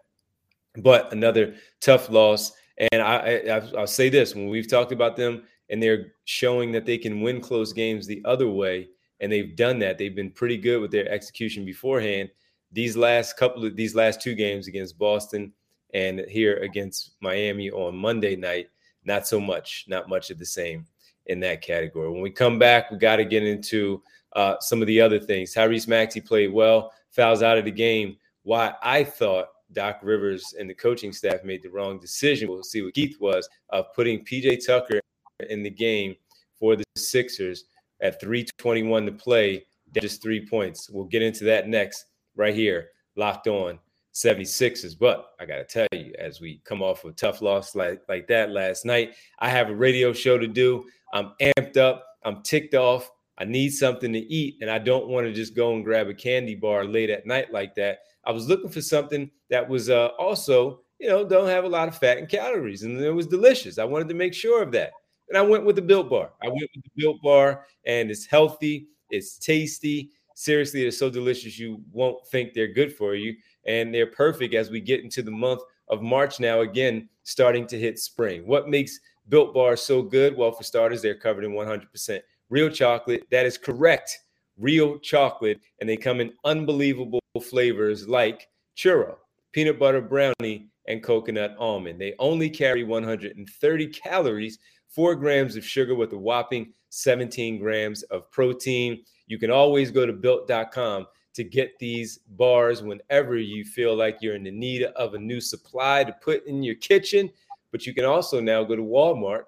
But 0.76 1.12
another 1.12 1.54
tough 1.80 2.10
loss. 2.10 2.52
And 2.92 3.00
I, 3.00 3.16
I, 3.48 3.62
I'll 3.78 3.86
say 3.86 4.10
this 4.10 4.34
when 4.34 4.48
we've 4.48 4.68
talked 4.68 4.92
about 4.92 5.16
them 5.16 5.44
and 5.70 5.82
they're 5.82 6.12
showing 6.24 6.72
that 6.72 6.86
they 6.86 6.98
can 6.98 7.20
win 7.20 7.40
close 7.40 7.72
games 7.72 8.06
the 8.06 8.22
other 8.24 8.48
way 8.48 8.88
and 9.20 9.32
they've 9.32 9.56
done 9.56 9.78
that. 9.80 9.98
They've 9.98 10.14
been 10.14 10.30
pretty 10.30 10.56
good 10.56 10.80
with 10.80 10.90
their 10.90 11.08
execution 11.10 11.64
beforehand. 11.64 12.30
These 12.72 12.96
last 12.96 13.36
couple 13.36 13.64
of 13.64 13.76
these 13.76 13.94
last 13.94 14.20
two 14.20 14.34
games 14.34 14.68
against 14.68 14.98
Boston 14.98 15.52
and 15.94 16.20
here 16.28 16.56
against 16.58 17.12
Miami 17.20 17.70
on 17.70 17.96
Monday 17.96 18.36
night, 18.36 18.68
not 19.04 19.26
so 19.26 19.40
much, 19.40 19.84
not 19.88 20.08
much 20.08 20.30
of 20.30 20.38
the 20.38 20.46
same 20.46 20.86
in 21.26 21.40
that 21.40 21.62
category. 21.62 22.10
When 22.10 22.20
we 22.20 22.30
come 22.30 22.58
back, 22.58 22.90
we 22.90 22.98
got 22.98 23.16
to 23.16 23.24
get 23.24 23.42
into 23.42 24.02
uh, 24.34 24.56
some 24.60 24.80
of 24.80 24.86
the 24.86 25.00
other 25.00 25.18
things. 25.18 25.54
Tyrese 25.54 25.88
Maxey 25.88 26.20
played 26.20 26.52
well, 26.52 26.92
fouls 27.10 27.42
out 27.42 27.58
of 27.58 27.64
the 27.64 27.70
game. 27.70 28.16
Why 28.42 28.74
I 28.82 29.02
thought 29.04 29.48
Doc 29.72 30.00
Rivers 30.02 30.54
and 30.58 30.68
the 30.68 30.74
coaching 30.74 31.12
staff 31.12 31.42
made 31.44 31.62
the 31.62 31.70
wrong 31.70 31.98
decision. 31.98 32.48
We'll 32.48 32.62
see 32.62 32.82
what 32.82 32.94
Keith 32.94 33.16
was 33.20 33.48
of 33.70 33.92
putting 33.94 34.24
PJ 34.24 34.64
Tucker 34.66 35.00
in 35.40 35.62
the 35.62 35.70
game 35.70 36.16
for 36.58 36.76
the 36.76 36.84
Sixers 36.96 37.64
at 38.00 38.20
321 38.20 39.06
to 39.06 39.12
play, 39.12 39.64
just 40.00 40.22
three 40.22 40.46
points. 40.46 40.90
We'll 40.90 41.04
get 41.04 41.22
into 41.22 41.44
that 41.44 41.68
next 41.68 42.06
right 42.34 42.54
here, 42.54 42.90
locked 43.16 43.46
on 43.46 43.78
76ers. 44.14 44.98
But 44.98 45.30
I 45.40 45.46
got 45.46 45.56
to 45.56 45.64
tell 45.64 45.98
you, 45.98 46.12
as 46.18 46.40
we 46.40 46.60
come 46.64 46.82
off 46.82 47.04
a 47.04 47.12
tough 47.12 47.42
loss 47.42 47.74
like, 47.74 48.02
like 48.08 48.26
that 48.28 48.50
last 48.50 48.84
night, 48.84 49.14
I 49.38 49.48
have 49.48 49.70
a 49.70 49.74
radio 49.74 50.12
show 50.12 50.38
to 50.38 50.46
do. 50.46 50.84
I'm 51.12 51.32
amped 51.40 51.76
up. 51.76 52.04
I'm 52.24 52.42
ticked 52.42 52.74
off. 52.74 53.10
I 53.38 53.44
need 53.44 53.70
something 53.70 54.12
to 54.14 54.18
eat, 54.18 54.56
and 54.62 54.70
I 54.70 54.78
don't 54.78 55.08
want 55.08 55.26
to 55.26 55.32
just 55.32 55.54
go 55.54 55.74
and 55.74 55.84
grab 55.84 56.08
a 56.08 56.14
candy 56.14 56.54
bar 56.54 56.86
late 56.86 57.10
at 57.10 57.26
night 57.26 57.52
like 57.52 57.74
that. 57.74 57.98
I 58.24 58.32
was 58.32 58.48
looking 58.48 58.70
for 58.70 58.80
something 58.80 59.30
that 59.50 59.68
was 59.68 59.90
uh, 59.90 60.06
also, 60.18 60.80
you 60.98 61.08
know, 61.08 61.22
don't 61.22 61.48
have 61.48 61.64
a 61.64 61.68
lot 61.68 61.86
of 61.86 61.98
fat 61.98 62.16
and 62.16 62.28
calories, 62.28 62.82
and 62.82 62.98
it 62.98 63.10
was 63.10 63.26
delicious. 63.26 63.78
I 63.78 63.84
wanted 63.84 64.08
to 64.08 64.14
make 64.14 64.32
sure 64.32 64.62
of 64.62 64.72
that. 64.72 64.92
And 65.28 65.36
I 65.36 65.42
went 65.42 65.64
with 65.64 65.76
the 65.76 65.82
Built 65.82 66.08
Bar. 66.08 66.30
I 66.42 66.48
went 66.48 66.70
with 66.74 66.84
the 66.84 66.90
Built 66.96 67.20
Bar, 67.22 67.66
and 67.84 68.10
it's 68.10 68.26
healthy, 68.26 68.88
it's 69.10 69.38
tasty. 69.38 70.10
Seriously, 70.34 70.82
they're 70.82 70.90
so 70.90 71.10
delicious 71.10 71.58
you 71.58 71.82
won't 71.92 72.26
think 72.28 72.52
they're 72.52 72.72
good 72.72 72.94
for 72.94 73.14
you, 73.14 73.34
and 73.66 73.94
they're 73.94 74.06
perfect 74.06 74.54
as 74.54 74.70
we 74.70 74.80
get 74.80 75.02
into 75.02 75.22
the 75.22 75.30
month 75.30 75.62
of 75.88 76.02
March 76.02 76.40
now. 76.40 76.60
Again, 76.60 77.08
starting 77.22 77.66
to 77.68 77.78
hit 77.78 77.98
spring. 77.98 78.46
What 78.46 78.68
makes 78.68 79.00
Built 79.28 79.54
Bar 79.54 79.76
so 79.76 80.02
good? 80.02 80.36
Well, 80.36 80.52
for 80.52 80.62
starters, 80.62 81.02
they're 81.02 81.14
covered 81.18 81.44
in 81.44 81.52
100% 81.52 82.20
real 82.50 82.68
chocolate. 82.68 83.24
That 83.30 83.46
is 83.46 83.58
correct, 83.58 84.18
real 84.58 84.98
chocolate, 84.98 85.60
and 85.80 85.88
they 85.88 85.96
come 85.96 86.20
in 86.20 86.32
unbelievable 86.44 87.20
flavors 87.42 88.06
like 88.06 88.48
churro, 88.76 89.16
peanut 89.52 89.78
butter 89.78 90.00
brownie, 90.00 90.68
and 90.88 91.02
coconut 91.02 91.56
almond. 91.58 92.00
They 92.00 92.14
only 92.18 92.48
carry 92.48 92.84
130 92.84 93.86
calories, 93.88 94.58
four 94.88 95.14
grams 95.14 95.56
of 95.56 95.64
sugar 95.64 95.94
with 95.94 96.12
a 96.12 96.18
whopping 96.18 96.72
17 96.90 97.58
grams 97.58 98.02
of 98.04 98.30
protein. 98.30 99.02
You 99.26 99.38
can 99.38 99.50
always 99.50 99.90
go 99.90 100.06
to 100.06 100.12
built.com 100.12 101.06
to 101.34 101.44
get 101.44 101.78
these 101.78 102.20
bars 102.30 102.82
whenever 102.82 103.36
you 103.36 103.64
feel 103.64 103.94
like 103.94 104.18
you're 104.20 104.34
in 104.34 104.44
the 104.44 104.50
need 104.50 104.84
of 104.84 105.14
a 105.14 105.18
new 105.18 105.40
supply 105.40 106.02
to 106.02 106.12
put 106.22 106.46
in 106.46 106.62
your 106.62 106.76
kitchen. 106.76 107.30
But 107.72 107.86
you 107.86 107.92
can 107.92 108.06
also 108.06 108.40
now 108.40 108.64
go 108.64 108.74
to 108.74 108.82
Walmart 108.82 109.42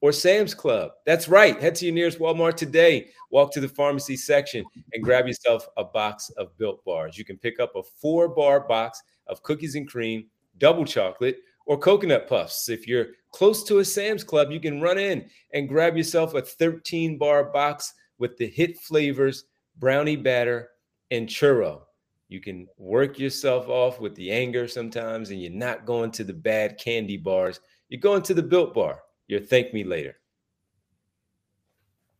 or 0.00 0.12
Sam's 0.12 0.54
Club. 0.54 0.92
That's 1.04 1.28
right. 1.28 1.60
Head 1.60 1.74
to 1.76 1.86
your 1.86 1.94
nearest 1.94 2.18
Walmart 2.18 2.56
today. 2.56 3.10
Walk 3.30 3.52
to 3.52 3.60
the 3.60 3.68
pharmacy 3.68 4.16
section 4.16 4.64
and 4.92 5.04
grab 5.04 5.26
yourself 5.26 5.66
a 5.76 5.84
box 5.84 6.30
of 6.38 6.56
built 6.56 6.82
bars. 6.84 7.18
You 7.18 7.26
can 7.26 7.36
pick 7.36 7.60
up 7.60 7.76
a 7.76 7.82
four 7.82 8.28
bar 8.28 8.60
box 8.60 9.02
of 9.26 9.42
cookies 9.42 9.74
and 9.74 9.88
cream, 9.88 10.26
double 10.58 10.86
chocolate, 10.86 11.38
or 11.66 11.78
coconut 11.78 12.28
puffs. 12.28 12.68
If 12.68 12.86
you're 12.86 13.08
close 13.32 13.64
to 13.64 13.78
a 13.78 13.84
Sam's 13.84 14.24
Club, 14.24 14.50
you 14.50 14.60
can 14.60 14.80
run 14.80 14.98
in 14.98 15.28
and 15.52 15.68
grab 15.68 15.96
yourself 15.96 16.34
a 16.34 16.42
13 16.42 17.18
bar 17.18 17.44
box 17.44 17.92
with 18.18 18.36
the 18.36 18.46
hit 18.46 18.78
flavors 18.78 19.44
brownie 19.78 20.16
batter 20.16 20.70
and 21.10 21.28
churro. 21.28 21.82
You 22.28 22.40
can 22.40 22.66
work 22.78 23.18
yourself 23.18 23.68
off 23.68 24.00
with 24.00 24.14
the 24.14 24.30
anger 24.32 24.66
sometimes, 24.66 25.30
and 25.30 25.40
you're 25.40 25.52
not 25.52 25.86
going 25.86 26.10
to 26.12 26.24
the 26.24 26.32
bad 26.32 26.78
candy 26.78 27.16
bars. 27.16 27.60
You're 27.88 28.00
going 28.00 28.22
to 28.22 28.34
the 28.34 28.42
built 28.42 28.74
bar. 28.74 29.00
You'll 29.26 29.42
thank 29.42 29.72
me 29.72 29.84
later. 29.84 30.16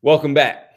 Welcome 0.03 0.35
back. 0.35 0.71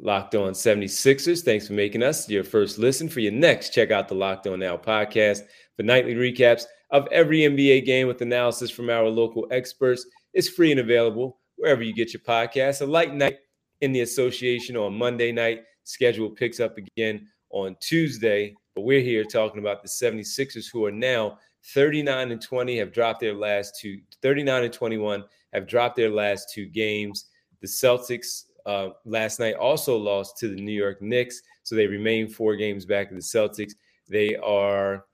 Locked 0.00 0.34
On 0.34 0.52
76ers. 0.52 1.42
Thanks 1.42 1.66
for 1.66 1.74
making 1.74 2.02
us 2.02 2.28
your 2.28 2.44
first 2.44 2.78
listen. 2.78 3.08
For 3.08 3.20
your 3.20 3.32
next, 3.32 3.74
check 3.74 3.90
out 3.90 4.08
the 4.08 4.14
Locked 4.14 4.46
On 4.46 4.58
Now 4.58 4.76
podcast 4.76 5.42
for 5.76 5.82
nightly 5.82 6.14
recaps 6.14 6.64
of 6.90 7.06
every 7.12 7.40
NBA 7.40 7.84
game 7.86 8.06
with 8.06 8.22
analysis 8.22 8.70
from 8.70 8.90
our 8.90 9.08
local 9.08 9.46
experts. 9.50 10.06
It's 10.32 10.48
free 10.48 10.70
and 10.70 10.80
available 10.80 11.38
wherever 11.56 11.82
you 11.82 11.94
get 11.94 12.12
your 12.12 12.20
podcasts. 12.20 12.80
A 12.80 12.86
light 12.86 13.14
night 13.14 13.38
in 13.80 13.92
the 13.92 14.00
association 14.00 14.76
on 14.76 14.94
Monday 14.96 15.32
night. 15.32 15.62
Schedule 15.84 16.30
picks 16.30 16.60
up 16.60 16.76
again 16.78 17.28
on 17.50 17.76
Tuesday. 17.80 18.54
But 18.74 18.82
we're 18.82 19.00
here 19.00 19.24
talking 19.24 19.60
about 19.60 19.82
the 19.82 19.88
76ers 19.88 20.66
who 20.72 20.84
are 20.84 20.92
now 20.92 21.38
39 21.74 22.32
and 22.32 22.40
20, 22.40 22.78
have 22.78 22.92
dropped 22.92 23.20
their 23.20 23.34
last 23.34 23.78
two, 23.78 24.00
39 24.22 24.64
and 24.64 24.72
21, 24.72 25.24
have 25.52 25.66
dropped 25.66 25.96
their 25.96 26.10
last 26.10 26.50
two 26.52 26.66
games. 26.66 27.26
The 27.60 27.66
Celtics 27.66 28.44
uh, 28.66 28.90
last 29.04 29.40
night 29.40 29.56
also 29.56 29.96
lost 29.96 30.38
to 30.38 30.48
the 30.48 30.60
New 30.60 30.72
York 30.72 31.02
Knicks. 31.02 31.42
So 31.62 31.74
they 31.74 31.86
remain 31.86 32.28
four 32.28 32.56
games 32.56 32.86
back 32.86 33.10
of 33.10 33.16
the 33.16 33.22
Celtics. 33.22 33.72
They 34.08 34.36
are 34.36 35.04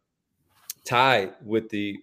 tied 0.86 1.34
with 1.44 1.68
the 1.68 1.96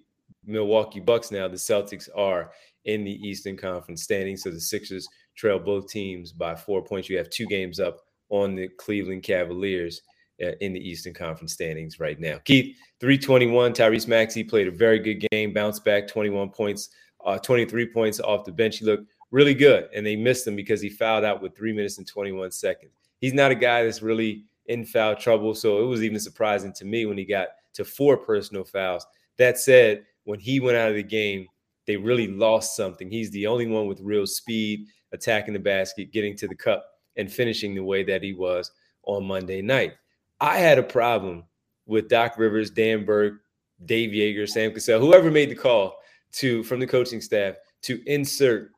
Milwaukee 0.46 1.00
Bucks 1.00 1.32
now. 1.32 1.48
The 1.48 1.56
Celtics 1.56 2.10
are 2.16 2.52
in 2.86 3.04
the 3.04 3.28
Eastern 3.28 3.58
Conference 3.58 4.04
standing. 4.04 4.38
So 4.38 4.52
the 4.52 4.60
Sixers 4.60 5.08
trail 5.36 5.60
both 5.60 5.90
teams 5.90 6.32
by 6.32 6.56
four 6.56 6.84
points. 6.84 7.10
You 7.10 7.18
have 7.18 7.30
two 7.30 7.46
games 7.46 7.80
up 7.80 8.00
on 8.30 8.56
the 8.56 8.68
Cleveland 8.78 9.24
Cavaliers 9.24 10.02
uh, 10.44 10.52
in 10.62 10.74
the 10.74 10.80
Eastern 10.80 11.14
Conference 11.14 11.54
standings 11.54 12.00
right 12.00 12.20
now. 12.20 12.40
Keith, 12.46 12.76
321. 13.00 13.74
Tyrese 13.74 14.08
Maxey 14.08 14.44
played 14.44 14.68
a 14.68 14.72
very 14.72 15.00
good 15.00 15.26
game, 15.32 15.54
bounced 15.54 15.86
back 15.86 16.08
21 16.08 16.50
points, 16.50 16.90
uh, 17.26 17.38
23 17.38 17.88
points 17.92 18.20
off 18.20 18.46
the 18.46 18.52
bench. 18.52 18.80
He 18.80 18.86
looked 18.86 19.08
really 19.32 19.54
good, 19.54 19.90
and 19.96 20.06
they 20.06 20.16
missed 20.16 20.46
him 20.46 20.56
because 20.56 20.82
he 20.82 20.90
fouled 20.90 21.24
out 21.24 21.42
with 21.42 21.56
three 21.56 21.74
minutes 21.74 21.98
and 21.98 22.08
21 22.08 22.52
seconds. 22.52 22.92
He's 23.20 23.34
not 23.34 23.52
a 23.52 23.56
guy 23.56 23.84
that's 23.84 24.02
really 24.02 24.46
in 24.68 24.86
foul 24.86 25.16
trouble, 25.16 25.56
so 25.56 25.84
it 25.84 25.88
was 25.88 26.04
even 26.04 26.20
surprising 26.20 26.74
to 26.74 26.86
me 26.86 27.06
when 27.06 27.18
he 27.18 27.26
got 27.26 27.50
to 27.74 27.86
four 27.86 28.18
personal 28.18 28.64
fouls. 28.64 29.06
That 29.38 29.58
said, 29.58 30.06
when 30.26 30.40
he 30.40 30.60
went 30.60 30.78
out 30.78 30.90
of 30.90 30.96
the 30.96 31.04
game, 31.04 31.48
they 31.86 31.98
really 31.98 32.28
lost 32.28 32.76
something. 32.76 33.10
He's 33.10 33.32
the 33.32 33.48
only 33.48 33.68
one 33.68 33.88
with 33.88 34.00
real 34.02 34.26
speed, 34.26 34.86
attacking 35.12 35.54
the 35.54 35.60
basket, 35.60 36.14
getting 36.14 36.36
to 36.38 36.48
the 36.48 36.56
cup, 36.56 36.86
and 37.18 37.32
finishing 37.32 37.76
the 37.76 37.84
way 37.84 38.04
that 38.04 38.24
he 38.24 38.34
was 38.34 38.72
on 39.04 39.26
Monday 39.26 39.62
night. 39.62 39.94
I 40.40 40.58
had 40.58 40.80
a 40.80 40.84
problem 40.84 41.44
with 41.86 42.10
Doc 42.10 42.38
Rivers, 42.38 42.70
Dan 42.70 43.06
Burke, 43.06 43.42
Dave 43.86 44.12
Joerger, 44.12 44.48
Sam 44.48 44.72
Cassell, 44.72 45.00
whoever 45.00 45.30
made 45.30 45.50
the 45.50 45.56
call 45.56 45.98
to 46.34 46.64
from 46.64 46.80
the 46.80 46.88
coaching 46.88 47.22
staff 47.22 47.56
to 47.84 48.02
insert 48.08 48.72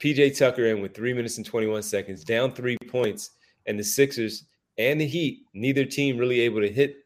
PJ 0.00 0.38
Tucker 0.38 0.66
in 0.66 0.80
with 0.80 0.94
three 0.94 1.12
minutes 1.12 1.38
and 1.38 1.46
21 1.46 1.82
seconds, 1.82 2.24
down 2.24 2.52
three 2.52 2.76
points, 2.88 3.30
and 3.66 3.78
the 3.78 3.84
Sixers 3.84 4.44
and 4.76 5.00
the 5.00 5.06
Heat, 5.06 5.40
neither 5.54 5.84
team 5.84 6.16
really 6.16 6.40
able 6.40 6.60
to 6.60 6.70
hit 6.70 6.96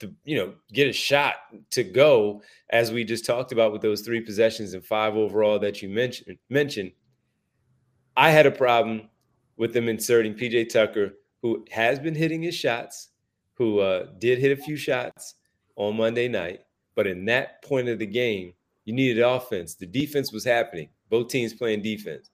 the, 0.00 0.12
you 0.24 0.36
know, 0.36 0.54
get 0.72 0.88
a 0.88 0.92
shot 0.92 1.36
to 1.70 1.84
go, 1.84 2.42
as 2.70 2.90
we 2.90 3.04
just 3.04 3.24
talked 3.24 3.52
about 3.52 3.72
with 3.72 3.82
those 3.82 4.00
three 4.00 4.20
possessions 4.20 4.74
and 4.74 4.84
five 4.84 5.16
overall 5.16 5.58
that 5.58 5.82
you 5.82 5.88
mentioned 5.88 6.36
mentioned. 6.48 6.92
I 8.16 8.30
had 8.30 8.46
a 8.46 8.50
problem 8.50 9.08
with 9.56 9.72
them 9.72 9.88
inserting 9.88 10.34
PJ 10.34 10.70
Tucker, 10.70 11.12
who 11.42 11.64
has 11.70 11.98
been 11.98 12.14
hitting 12.14 12.42
his 12.42 12.54
shots, 12.54 13.10
who 13.54 13.78
uh, 13.80 14.06
did 14.18 14.38
hit 14.38 14.58
a 14.58 14.62
few 14.62 14.76
shots 14.76 15.36
on 15.76 15.96
Monday 15.96 16.28
night. 16.28 16.60
But 16.94 17.06
in 17.06 17.24
that 17.26 17.62
point 17.62 17.88
of 17.88 17.98
the 17.98 18.06
game, 18.06 18.54
you 18.84 18.92
needed 18.94 19.22
offense. 19.22 19.74
The 19.74 19.86
defense 19.86 20.32
was 20.32 20.44
happening. 20.44 20.88
Both 21.08 21.28
teams 21.28 21.54
playing 21.54 21.82
defense. 21.82 22.30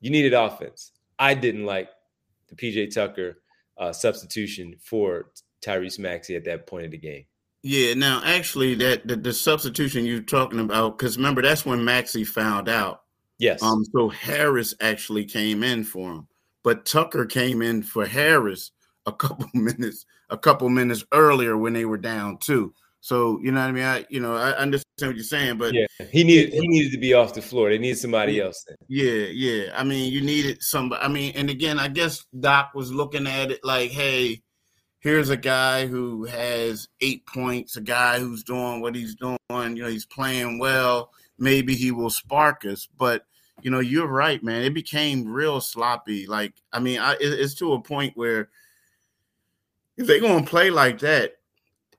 You 0.00 0.10
needed 0.10 0.34
offense. 0.34 0.92
I 1.18 1.34
didn't 1.34 1.66
like 1.66 1.88
the 2.48 2.56
PJ 2.56 2.94
Tucker 2.94 3.42
uh, 3.78 3.92
substitution 3.92 4.74
for 4.80 5.30
Tyrese 5.62 5.98
Maxey 5.98 6.36
at 6.36 6.44
that 6.44 6.66
point 6.66 6.86
of 6.86 6.90
the 6.90 6.98
game. 6.98 7.24
Yeah, 7.62 7.94
now 7.94 8.22
actually, 8.24 8.74
that 8.76 9.06
the, 9.06 9.16
the 9.16 9.32
substitution 9.32 10.06
you're 10.06 10.20
talking 10.20 10.60
about, 10.60 10.96
because 10.96 11.16
remember 11.16 11.42
that's 11.42 11.66
when 11.66 11.84
Maxey 11.84 12.24
found 12.24 12.68
out. 12.68 13.02
Yes. 13.38 13.62
Um. 13.62 13.84
So 13.92 14.08
Harris 14.08 14.74
actually 14.80 15.24
came 15.24 15.62
in 15.62 15.84
for 15.84 16.10
him 16.12 16.28
but 16.62 16.86
Tucker 16.86 17.26
came 17.26 17.62
in 17.62 17.82
for 17.82 18.06
Harris 18.06 18.72
a 19.06 19.12
couple 19.12 19.48
minutes, 19.54 20.04
a 20.28 20.38
couple 20.38 20.68
minutes 20.68 21.04
earlier 21.12 21.56
when 21.56 21.72
they 21.72 21.84
were 21.84 21.98
down 21.98 22.38
too. 22.38 22.74
So 23.02 23.40
you 23.42 23.50
know 23.50 23.60
what 23.60 23.68
I 23.68 23.72
mean? 23.72 23.84
I 23.84 24.04
you 24.10 24.20
know 24.20 24.36
I 24.36 24.50
understand 24.52 24.84
what 25.00 25.16
you're 25.16 25.24
saying, 25.24 25.56
but 25.56 25.72
yeah, 25.72 25.86
he 26.10 26.22
needed 26.22 26.52
he 26.52 26.68
needed 26.68 26.92
to 26.92 26.98
be 26.98 27.14
off 27.14 27.32
the 27.32 27.40
floor. 27.40 27.70
They 27.70 27.78
needed 27.78 27.96
somebody 27.96 28.40
else. 28.40 28.62
Then. 28.68 28.76
Yeah, 28.88 29.26
yeah. 29.32 29.72
I 29.74 29.84
mean, 29.84 30.12
you 30.12 30.20
needed 30.20 30.62
somebody. 30.62 31.02
I 31.02 31.08
mean, 31.08 31.32
and 31.34 31.48
again, 31.48 31.78
I 31.78 31.88
guess 31.88 32.26
Doc 32.38 32.72
was 32.74 32.92
looking 32.92 33.26
at 33.26 33.50
it 33.50 33.60
like, 33.64 33.90
hey, 33.90 34.42
here's 35.00 35.30
a 35.30 35.36
guy 35.36 35.86
who 35.86 36.24
has 36.24 36.88
eight 37.00 37.26
points, 37.26 37.76
a 37.76 37.80
guy 37.80 38.20
who's 38.20 38.44
doing 38.44 38.80
what 38.80 38.94
he's 38.94 39.16
doing. 39.16 39.38
You 39.50 39.82
know, 39.82 39.88
he's 39.88 40.06
playing 40.06 40.58
well. 40.58 41.10
Maybe 41.38 41.74
he 41.74 41.90
will 41.90 42.10
spark 42.10 42.64
us, 42.64 42.86
but 42.98 43.24
you 43.62 43.70
know, 43.70 43.80
you're 43.80 44.06
right, 44.06 44.42
man. 44.42 44.62
It 44.62 44.74
became 44.74 45.26
real 45.26 45.60
sloppy. 45.60 46.26
Like, 46.26 46.54
I 46.72 46.80
mean, 46.80 47.00
I, 47.00 47.14
it, 47.14 47.18
it's 47.20 47.54
to 47.56 47.72
a 47.74 47.80
point 47.80 48.16
where 48.16 48.48
if 49.96 50.06
they're 50.06 50.20
gonna 50.20 50.46
play 50.46 50.70
like 50.70 50.98
that, 51.00 51.36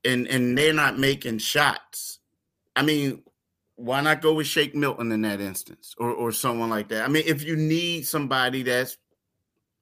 and 0.03 0.27
and 0.27 0.57
they're 0.57 0.73
not 0.73 0.97
making 0.97 1.39
shots, 1.39 2.19
I 2.75 2.83
mean, 2.83 3.23
why 3.75 4.01
not 4.01 4.21
go 4.21 4.33
with 4.33 4.47
Shake 4.47 4.75
Milton 4.75 5.11
in 5.11 5.21
that 5.21 5.41
instance, 5.41 5.95
or 5.97 6.11
or 6.11 6.31
someone 6.31 6.69
like 6.69 6.87
that? 6.89 7.03
I 7.03 7.07
mean, 7.07 7.23
if 7.25 7.43
you 7.43 7.55
need 7.55 8.07
somebody 8.07 8.63
that's 8.63 8.97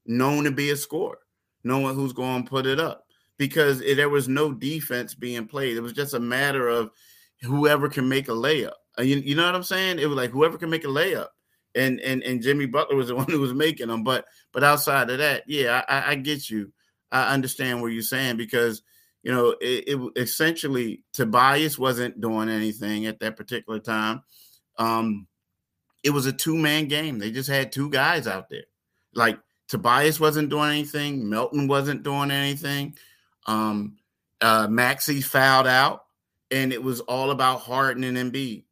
known 0.06 0.46
to 0.46 0.52
be 0.52 0.72
a 0.72 0.78
scorer, 0.78 1.20
knowing 1.64 1.96
who's 1.96 2.14
going 2.14 2.44
to 2.44 2.50
put 2.50 2.66
it 2.66 2.80
up, 2.80 3.06
because 3.40 3.82
it, 3.82 3.96
there 3.96 4.10
was 4.10 4.28
no 4.28 4.54
defense 4.54 5.16
being 5.16 5.48
played. 5.48 5.78
It 5.78 5.82
was 5.82 5.94
just 5.94 6.14
a 6.14 6.20
matter 6.20 6.68
of 6.68 6.92
whoever 7.42 7.90
can 7.90 8.08
make 8.08 8.28
a 8.28 8.34
layup. 8.34 8.74
You, 9.00 9.16
you 9.16 9.36
know 9.36 9.46
what 9.46 9.56
I'm 9.56 9.64
saying? 9.64 9.98
It 9.98 10.06
was 10.06 10.18
like 10.18 10.30
whoever 10.30 10.60
can 10.60 10.70
make 10.70 10.84
a 10.84 10.88
layup 10.88 11.30
and 11.76 12.00
and 12.02 12.24
and 12.24 12.42
Jimmy 12.42 12.66
Butler 12.66 12.96
was 12.96 13.08
the 13.08 13.16
one 13.16 13.30
who 13.30 13.40
was 13.40 13.54
making 13.54 13.88
them. 13.88 14.04
But 14.04 14.26
but 14.52 14.64
outside 14.64 15.10
of 15.10 15.20
that, 15.20 15.44
yeah, 15.48 15.84
I, 15.88 16.12
I 16.12 16.16
get 16.16 16.50
you. 16.50 16.72
I 17.12 17.34
understand 17.34 17.82
what 17.82 17.88
you're 17.88 18.04
saying 18.04 18.38
because 18.38 18.84
you 19.24 19.32
know 19.32 19.56
it, 19.62 19.86
it 19.88 20.12
essentially 20.16 21.04
Tobias 21.14 21.80
wasn't 21.80 22.22
doing 22.22 22.50
anything 22.50 23.06
at 23.06 23.20
that 23.20 23.38
particular 23.38 23.80
time. 23.80 24.22
Um, 24.78 25.28
it 26.04 26.12
was 26.12 26.26
a 26.26 26.34
two 26.34 26.58
man 26.58 26.88
game. 26.88 27.20
They 27.20 27.32
just 27.32 27.50
had 27.50 27.72
two 27.72 27.90
guys 27.90 28.28
out 28.28 28.50
there. 28.50 28.66
Like 29.14 29.40
Tobias 29.68 30.20
wasn't 30.20 30.50
doing 30.50 30.70
anything. 30.70 31.30
Melton 31.30 31.68
wasn't 31.68 32.04
doing 32.04 32.32
anything. 32.32 32.96
Um, 33.50 33.98
uh, 34.42 34.68
Maxey 34.70 35.22
fouled 35.22 35.68
out, 35.68 36.06
and 36.52 36.72
it 36.72 36.82
was 36.82 37.00
all 37.02 37.32
about 37.32 37.62
Harden 37.62 38.04
and 38.04 38.16
Embiid, 38.16 38.64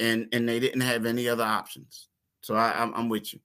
and 0.00 0.26
and 0.32 0.48
they 0.48 0.58
didn't 0.58 0.80
have 0.80 1.04
any 1.04 1.28
other 1.28 1.44
options. 1.44 2.08
So 2.40 2.54
I, 2.54 2.72
I'm, 2.80 2.94
I'm 2.94 3.08
with 3.08 3.34
you. 3.34 3.40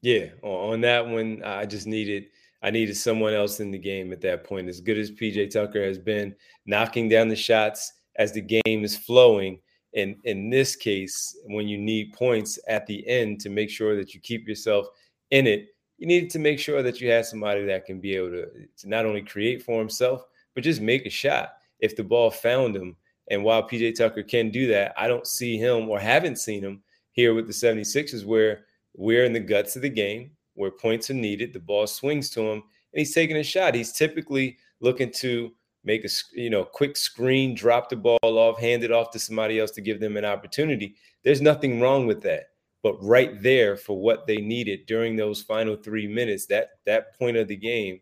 Yeah, 0.00 0.28
on 0.42 0.80
that 0.80 1.06
one, 1.06 1.42
I 1.44 1.66
just 1.66 1.86
needed 1.86 2.26
I 2.62 2.70
needed 2.70 2.96
someone 2.96 3.34
else 3.34 3.60
in 3.60 3.70
the 3.70 3.78
game 3.78 4.10
at 4.12 4.22
that 4.22 4.44
point. 4.44 4.68
As 4.68 4.80
good 4.80 4.98
as 4.98 5.10
PJ 5.10 5.50
Tucker 5.50 5.84
has 5.84 5.98
been 5.98 6.34
knocking 6.64 7.08
down 7.08 7.28
the 7.28 7.36
shots 7.36 7.92
as 8.16 8.32
the 8.32 8.40
game 8.40 8.84
is 8.84 8.96
flowing, 8.96 9.60
and 9.94 10.16
in 10.24 10.48
this 10.48 10.76
case, 10.76 11.36
when 11.44 11.68
you 11.68 11.76
need 11.76 12.14
points 12.14 12.58
at 12.68 12.86
the 12.86 13.06
end 13.06 13.38
to 13.40 13.50
make 13.50 13.68
sure 13.68 13.96
that 13.96 14.14
you 14.14 14.20
keep 14.20 14.48
yourself 14.48 14.86
in 15.30 15.46
it, 15.46 15.75
you 15.98 16.06
needed 16.06 16.30
to 16.30 16.38
make 16.38 16.58
sure 16.58 16.82
that 16.82 17.00
you 17.00 17.10
had 17.10 17.26
somebody 17.26 17.64
that 17.64 17.86
can 17.86 18.00
be 18.00 18.14
able 18.16 18.30
to, 18.30 18.46
to 18.78 18.88
not 18.88 19.06
only 19.06 19.22
create 19.22 19.62
for 19.62 19.78
himself, 19.78 20.26
but 20.54 20.64
just 20.64 20.80
make 20.80 21.06
a 21.06 21.10
shot. 21.10 21.54
If 21.80 21.96
the 21.96 22.04
ball 22.04 22.30
found 22.30 22.74
him 22.76 22.96
And 23.28 23.42
while 23.42 23.68
PJ 23.68 23.96
Tucker 23.96 24.22
can 24.22 24.50
do 24.50 24.66
that, 24.68 24.92
I 24.96 25.08
don't 25.08 25.26
see 25.26 25.56
him 25.56 25.88
or 25.88 25.98
haven't 25.98 26.36
seen 26.38 26.62
him 26.62 26.82
here 27.10 27.34
with 27.34 27.46
the 27.46 27.52
76ers 27.52 28.24
where 28.24 28.66
we're 28.94 29.24
in 29.24 29.32
the 29.32 29.40
guts 29.40 29.76
of 29.76 29.82
the 29.82 29.88
game, 29.88 30.30
where 30.54 30.70
points 30.70 31.10
are 31.10 31.14
needed, 31.14 31.52
the 31.52 31.60
ball 31.60 31.86
swings 31.86 32.30
to 32.30 32.40
him, 32.40 32.62
and 32.62 32.98
he's 32.98 33.14
taking 33.14 33.36
a 33.36 33.42
shot. 33.42 33.74
He's 33.74 33.92
typically 33.92 34.58
looking 34.80 35.10
to 35.16 35.52
make 35.84 36.04
a 36.04 36.08
you 36.34 36.50
know 36.50 36.64
quick 36.64 36.96
screen, 36.96 37.54
drop 37.54 37.88
the 37.88 37.96
ball 37.96 38.18
off, 38.22 38.58
hand 38.58 38.84
it 38.84 38.92
off 38.92 39.10
to 39.10 39.18
somebody 39.18 39.58
else 39.58 39.70
to 39.72 39.80
give 39.80 40.00
them 40.00 40.16
an 40.16 40.24
opportunity. 40.24 40.94
There's 41.24 41.42
nothing 41.42 41.80
wrong 41.80 42.06
with 42.06 42.22
that. 42.22 42.50
But 42.86 43.02
right 43.02 43.42
there 43.42 43.76
for 43.76 44.00
what 44.00 44.28
they 44.28 44.36
needed 44.36 44.86
during 44.86 45.16
those 45.16 45.42
final 45.42 45.74
three 45.74 46.06
minutes, 46.06 46.46
that 46.46 46.78
that 46.84 47.18
point 47.18 47.36
of 47.36 47.48
the 47.48 47.56
game, 47.56 47.98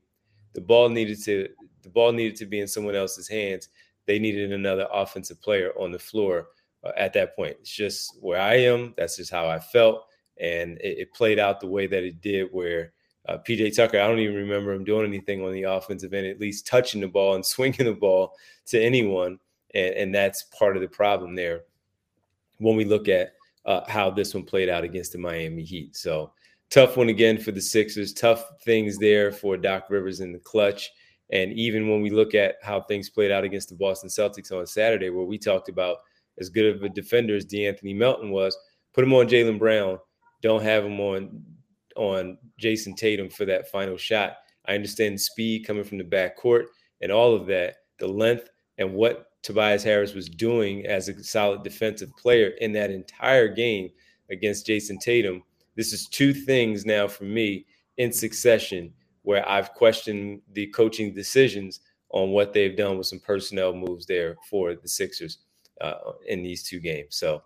the 0.53 0.61
ball 0.61 0.91
needed 0.91 1.23
to 1.25 1.49
the 1.81 1.89
ball 1.89 2.13
needed 2.13 2.37
to 2.37 2.45
be 2.45 2.61
in 2.61 2.69
someone 2.69 2.95
else's 2.95 3.27
hands. 3.27 3.71
They 4.05 4.19
needed 4.19 4.53
another 4.53 4.87
offensive 4.93 5.41
player 5.41 5.73
on 5.79 5.91
the 5.91 5.99
floor 5.99 6.49
uh, 6.85 6.93
at 6.99 7.15
that 7.15 7.35
point. 7.35 7.57
It's 7.61 7.75
just 7.75 8.19
where 8.21 8.39
I 8.39 8.57
am. 8.57 8.93
That's 8.99 9.17
just 9.17 9.31
how 9.31 9.49
I 9.49 9.59
felt, 9.59 10.05
and 10.37 10.77
it, 10.83 10.99
it 10.99 11.15
played 11.15 11.39
out 11.39 11.61
the 11.61 11.67
way 11.67 11.87
that 11.87 12.05
it 12.05 12.21
did. 12.21 12.51
Where 12.53 12.93
uh, 13.27 13.39
PJ 13.39 13.75
Tucker, 13.75 13.99
I 13.99 14.07
don't 14.07 14.19
even 14.19 14.37
remember 14.37 14.75
him 14.75 14.85
doing 14.85 15.07
anything 15.07 15.43
on 15.43 15.55
the 15.55 15.63
offensive 15.63 16.13
end, 16.13 16.27
at 16.27 16.41
least 16.41 16.67
touching 16.67 17.01
the 17.01 17.09
ball 17.09 17.37
and 17.37 17.47
swinging 17.55 17.87
the 17.87 17.95
ball 17.95 18.35
to 18.67 18.79
anyone. 18.79 19.39
And, 19.75 19.95
and 19.95 20.15
that's 20.15 20.43
part 20.43 20.77
of 20.77 20.83
the 20.83 20.89
problem 20.89 21.35
there 21.35 21.63
when 22.59 22.77
we 22.77 22.85
look 22.85 23.09
at 23.09 23.33
uh, 23.67 23.83
how 23.89 24.11
this 24.11 24.35
one 24.35 24.45
played 24.45 24.69
out 24.69 24.85
against 24.85 25.13
the 25.13 25.19
Miami 25.19 25.63
Heat. 25.63 25.97
So 25.97 26.33
tough 26.71 26.97
one 26.97 27.09
again 27.09 27.39
for 27.39 27.53
the 27.53 27.61
Sixers. 27.61 28.13
Tough 28.13 28.45
things 28.65 28.99
there 28.99 29.33
for 29.33 29.57
Doc 29.57 29.87
Rivers 29.91 30.21
in 30.21 30.33
the 30.33 30.39
clutch. 30.39 30.91
And 31.31 31.53
even 31.53 31.89
when 31.89 32.03
we 32.03 32.11
look 32.11 32.35
at 32.35 32.57
how 32.63 32.81
things 32.83 33.09
played 33.09 33.31
out 33.31 33.45
against 33.45 33.71
the 33.71 33.77
Boston 33.77 34.11
Celtics 34.11 34.53
on 34.53 34.67
Saturday, 34.67 35.11
where 35.11 35.25
we 35.25 35.39
talked 35.39 35.69
about 35.69 35.99
as 36.39 36.51
good 36.51 36.75
of 36.75 36.83
a 36.83 36.89
defender 36.89 37.35
as 37.35 37.47
De'Anthony 37.47 37.97
Melton 37.97 38.31
was, 38.31 38.57
put 38.93 39.05
him 39.05 39.15
on 39.15 39.27
Jaylen 39.27 39.59
Brown. 39.59 39.99
Don't 40.43 40.63
have 40.63 40.85
him 40.85 41.01
on 41.01 41.43
on 41.97 42.37
Jayson 42.59 42.95
Tatum 42.95 43.31
for 43.31 43.45
that 43.45 43.71
final 43.71 43.97
shot. 43.97 44.39
I 44.67 44.75
understand 44.75 45.21
speed 45.21 45.67
coming 45.67 45.85
from 45.85 45.99
the 45.99 46.05
back 46.05 46.37
court 46.37 46.67
and 47.01 47.13
all 47.13 47.35
of 47.35 47.47
that, 47.47 47.77
the 47.99 48.09
length 48.09 48.49
and 48.79 48.95
what 48.95 49.27
Tobias 49.45 49.85
Harris 49.85 50.15
was 50.15 50.29
doing 50.29 50.87
as 50.87 51.09
a 51.09 51.23
solid 51.23 51.63
defensive 51.63 52.11
player 52.17 52.49
in 52.61 52.73
that 52.73 52.91
entire 52.91 53.47
game 53.47 53.91
against 54.31 54.67
Jayson 54.67 54.99
Tatum. 54.99 55.45
This 55.77 55.93
is 55.93 56.09
two 56.09 56.33
things 56.33 56.85
now 56.87 57.07
for 57.07 57.25
me 57.25 57.67
in 57.99 58.11
succession 58.11 58.93
where 59.23 59.47
I've 59.49 59.73
questioned 59.75 60.41
the 60.53 60.67
coaching 60.69 61.15
decisions 61.15 61.81
on 62.09 62.31
what 62.31 62.53
they've 62.55 62.77
done 62.77 62.97
with 62.97 63.07
some 63.07 63.21
personnel 63.21 63.75
moves 63.75 64.07
there 64.07 64.37
for 64.49 64.75
the 64.75 64.89
Sixers 64.89 65.39
uh, 65.81 66.13
in 66.27 66.43
these 66.43 66.63
two 66.63 66.81
games. 66.81 67.17
So, 67.17 67.43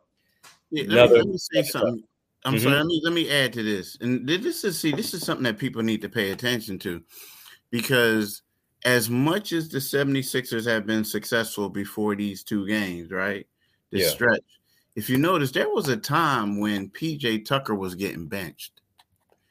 yeah, 0.70 0.84
let, 0.86 1.10
me, 1.10 1.16
let 1.16 1.26
me 1.26 1.38
say 1.38 1.62
something. 1.62 2.04
I'm 2.44 2.54
mm-hmm. 2.54 2.62
sorry. 2.62 2.76
Let 2.76 2.86
me 2.86 3.00
let 3.02 3.12
me 3.12 3.30
add 3.30 3.52
to 3.54 3.62
this, 3.64 3.98
and 4.00 4.28
this 4.28 4.62
is 4.62 4.78
see, 4.78 4.92
this 4.92 5.14
is 5.14 5.24
something 5.24 5.44
that 5.44 5.58
people 5.58 5.82
need 5.82 6.00
to 6.02 6.08
pay 6.08 6.30
attention 6.30 6.78
to, 6.80 7.02
because 7.70 8.42
as 8.84 9.10
much 9.10 9.52
as 9.52 9.68
the 9.68 9.78
76ers 9.78 10.66
have 10.66 10.86
been 10.86 11.04
successful 11.04 11.68
before 11.68 12.14
these 12.14 12.42
two 12.42 12.66
games, 12.66 13.10
right? 13.10 13.46
This 13.90 14.04
yeah. 14.04 14.08
stretch. 14.10 14.44
If 14.94 15.08
you 15.08 15.18
notice, 15.18 15.52
there 15.52 15.68
was 15.68 15.88
a 15.88 15.96
time 15.96 16.58
when 16.58 16.90
PJ 16.90 17.44
Tucker 17.44 17.74
was 17.74 17.94
getting 17.94 18.26
benched. 18.26 18.80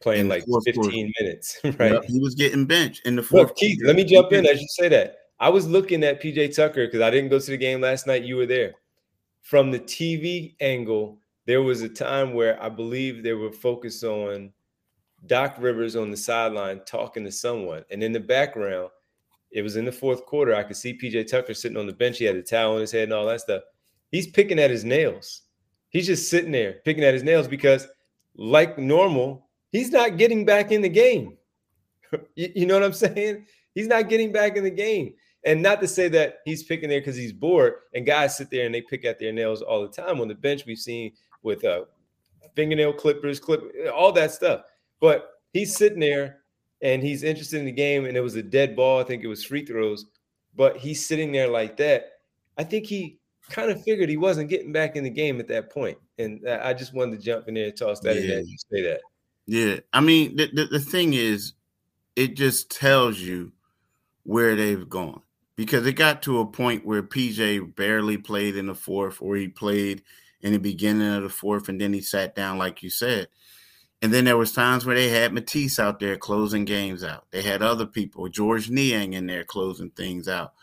Playing 0.02 0.28
like 0.28 0.44
15 0.66 0.74
quarter. 0.74 0.98
minutes, 1.20 1.60
right? 1.64 1.94
Yep, 1.94 2.04
he 2.06 2.20
was 2.20 2.36
getting 2.36 2.66
benched 2.66 3.06
in 3.06 3.16
the 3.16 3.24
fourth. 3.24 3.50
Look, 3.50 3.58
Keith, 3.58 3.80
let 3.84 3.96
me 3.96 4.04
jump 4.04 4.32
in 4.32 4.46
as 4.46 4.62
you 4.62 4.68
say 4.70 4.90
that. 4.90 5.18
I 5.40 5.50
was 5.50 5.68
looking 5.68 6.04
at 6.04 6.22
PJ 6.22 6.56
Tucker 6.56 6.86
because 6.86 7.02
I 7.02 7.10
didn't 7.10 7.30
go 7.30 7.40
to 7.40 7.52
the 7.52 7.58
game 7.58 7.82
last 7.82 8.08
night. 8.08 8.24
You 8.24 8.38
were 8.38 8.46
there. 8.46 8.74
From 9.42 9.72
the 9.72 9.80
TV 9.80 10.56
angle, 10.60 11.20
there 11.46 11.62
was 11.62 11.82
a 11.82 11.90
time 11.90 12.34
where 12.34 12.62
I 12.62 12.70
believe 12.70 13.24
they 13.24 13.34
were 13.34 13.52
focused 13.52 14.04
on 14.04 14.52
Doc 15.26 15.56
Rivers 15.60 15.96
on 15.96 16.12
the 16.12 16.18
sideline 16.18 16.82
talking 16.86 17.24
to 17.24 17.32
someone. 17.32 17.84
And 17.90 18.04
in 18.04 18.12
the 18.12 18.20
background, 18.20 18.90
it 19.58 19.64
was 19.64 19.76
in 19.76 19.86
the 19.86 19.92
fourth 19.92 20.24
quarter. 20.28 20.54
I 20.54 20.62
could 20.62 20.76
see 20.76 20.96
PJ 20.96 21.26
Tucker 21.26 21.56
sitting 21.56 21.80
on 21.80 21.88
the 21.88 21.94
bench. 21.94 22.20
He 22.20 22.26
had 22.26 22.36
a 22.36 22.44
towel 22.44 22.76
on 22.76 22.82
his 22.82 22.92
head 22.92 23.06
and 23.06 23.14
all 23.14 23.26
that 23.26 23.42
stuff. 23.42 23.64
He's 24.12 24.28
picking 24.28 24.60
at 24.60 24.70
his 24.70 24.86
nails. 24.86 25.42
He's 25.90 26.06
just 26.06 26.30
sitting 26.30 26.52
there 26.52 26.74
picking 26.86 27.04
at 27.04 27.16
his 27.16 27.24
nails 27.24 27.48
because, 27.48 27.88
like 28.36 28.78
normal, 28.78 29.50
he's 29.72 29.92
not 29.92 30.18
getting 30.18 30.46
back 30.46 30.72
in 30.72 30.84
the 30.84 30.90
game. 30.90 31.38
you, 32.36 32.68
know 32.68 32.76
what 32.76 32.84
I'm 32.84 32.94
saying? 32.94 33.48
He's 33.74 33.88
not 33.88 34.10
getting 34.10 34.32
back 34.32 34.58
in 34.58 34.64
the 34.64 34.70
game. 34.70 35.16
And 35.44 35.64
not 35.64 35.82
to 35.82 35.88
say 35.88 36.08
that 36.10 36.36
he's 36.46 36.62
picking 36.62 36.90
there 36.90 37.02
because 37.02 37.16
he's 37.16 37.34
bored. 37.34 37.74
And 37.96 38.06
guys 38.06 38.38
sit 38.38 38.52
there 38.52 38.68
and 38.68 38.76
they 38.76 38.82
pick 38.82 39.06
at 39.06 39.18
their 39.18 39.34
nails 39.34 39.64
all 39.64 39.82
the 39.82 39.88
time. 39.88 40.22
On 40.22 40.28
the 40.28 40.36
bench, 40.36 40.68
we've 40.68 40.78
seen 40.78 41.14
with 41.42 41.66
uh, 41.66 41.86
fingernail 42.56 42.94
clippers, 42.94 43.40
clip 43.40 43.64
all 43.92 44.12
that 44.12 44.30
stuff. 44.30 44.62
But 45.00 45.32
he's 45.52 45.76
sitting 45.76 46.00
there 46.00 46.42
and 46.82 47.02
he's 47.02 47.24
interested 47.24 47.60
in 47.60 47.66
the 47.66 47.72
game, 47.72 48.06
and 48.06 48.16
it 48.16 48.22
was 48.22 48.36
a 48.36 48.44
dead 48.44 48.76
ball. 48.76 49.00
I 49.00 49.04
think 49.04 49.24
it 49.24 49.28
was 49.28 49.44
free 49.44 49.66
throws, 49.66 50.06
but 50.56 50.78
he's 50.78 51.06
sitting 51.06 51.32
there 51.32 51.48
like 51.48 51.78
that. 51.78 52.12
I 52.58 52.64
think 52.64 52.86
he 52.86 53.20
kind 53.50 53.72
of 53.72 53.84
figured 53.84 54.10
he 54.10 54.18
wasn't 54.18 54.50
getting 54.50 54.72
back 54.72 54.96
in 54.96 55.04
the 55.04 55.10
game 55.10 55.40
at 55.40 55.48
that 55.48 55.72
point, 55.72 55.98
and 56.18 56.48
I 56.48 56.74
just 56.74 56.94
wanted 56.94 57.20
to 57.20 57.26
jump 57.26 57.48
in 57.48 57.54
there 57.54 57.66
and 57.66 57.78
toss 57.78 58.00
that 58.02 58.16
yeah. 58.16 58.22
in 58.22 58.28
there 58.28 58.38
and 58.40 58.60
say 58.72 58.82
that. 58.84 59.02
Yeah, 59.46 59.80
I 59.94 60.02
mean 60.02 60.36
the, 60.36 60.50
the 60.54 60.66
the 60.66 60.80
thing 60.80 61.14
is, 61.14 61.54
it 62.16 62.36
just 62.36 62.70
tells 62.70 63.20
you 63.20 63.54
where 64.24 64.56
they've 64.56 64.88
gone 64.90 65.22
because 65.56 65.86
it 65.88 65.94
got 65.94 66.22
to 66.22 66.40
a 66.40 66.46
point 66.46 66.86
where 66.86 67.02
PJ 67.02 67.76
barely 67.76 68.18
played 68.18 68.56
in 68.56 68.68
the 68.68 68.76
fourth, 68.76 69.22
or 69.22 69.36
he 69.36 69.48
played 69.48 70.04
in 70.42 70.54
the 70.54 70.60
beginning 70.60 71.14
of 71.14 71.24
the 71.24 71.30
fourth, 71.30 71.68
and 71.68 71.82
then 71.82 71.94
he 71.94 72.02
sat 72.02 72.36
down, 72.36 72.58
like 72.58 72.84
you 72.84 72.90
said. 72.90 73.28
And 74.02 74.14
then 74.14 74.26
there 74.26 74.38
was 74.38 74.52
times 74.52 74.86
where 74.86 74.96
they 74.96 75.10
had 75.10 75.34
Matisse 75.34 75.80
out 75.80 76.00
there 76.00 76.18
closing 76.18 76.66
games 76.66 77.04
out. 77.04 77.26
They 77.32 77.42
had 77.42 77.64
other 77.64 77.88
people, 77.88 78.30
George 78.30 78.70
Niang 78.70 79.14
in 79.14 79.26
there 79.26 79.44
closing 79.44 79.90
things 79.90 80.28
out. 80.28 80.54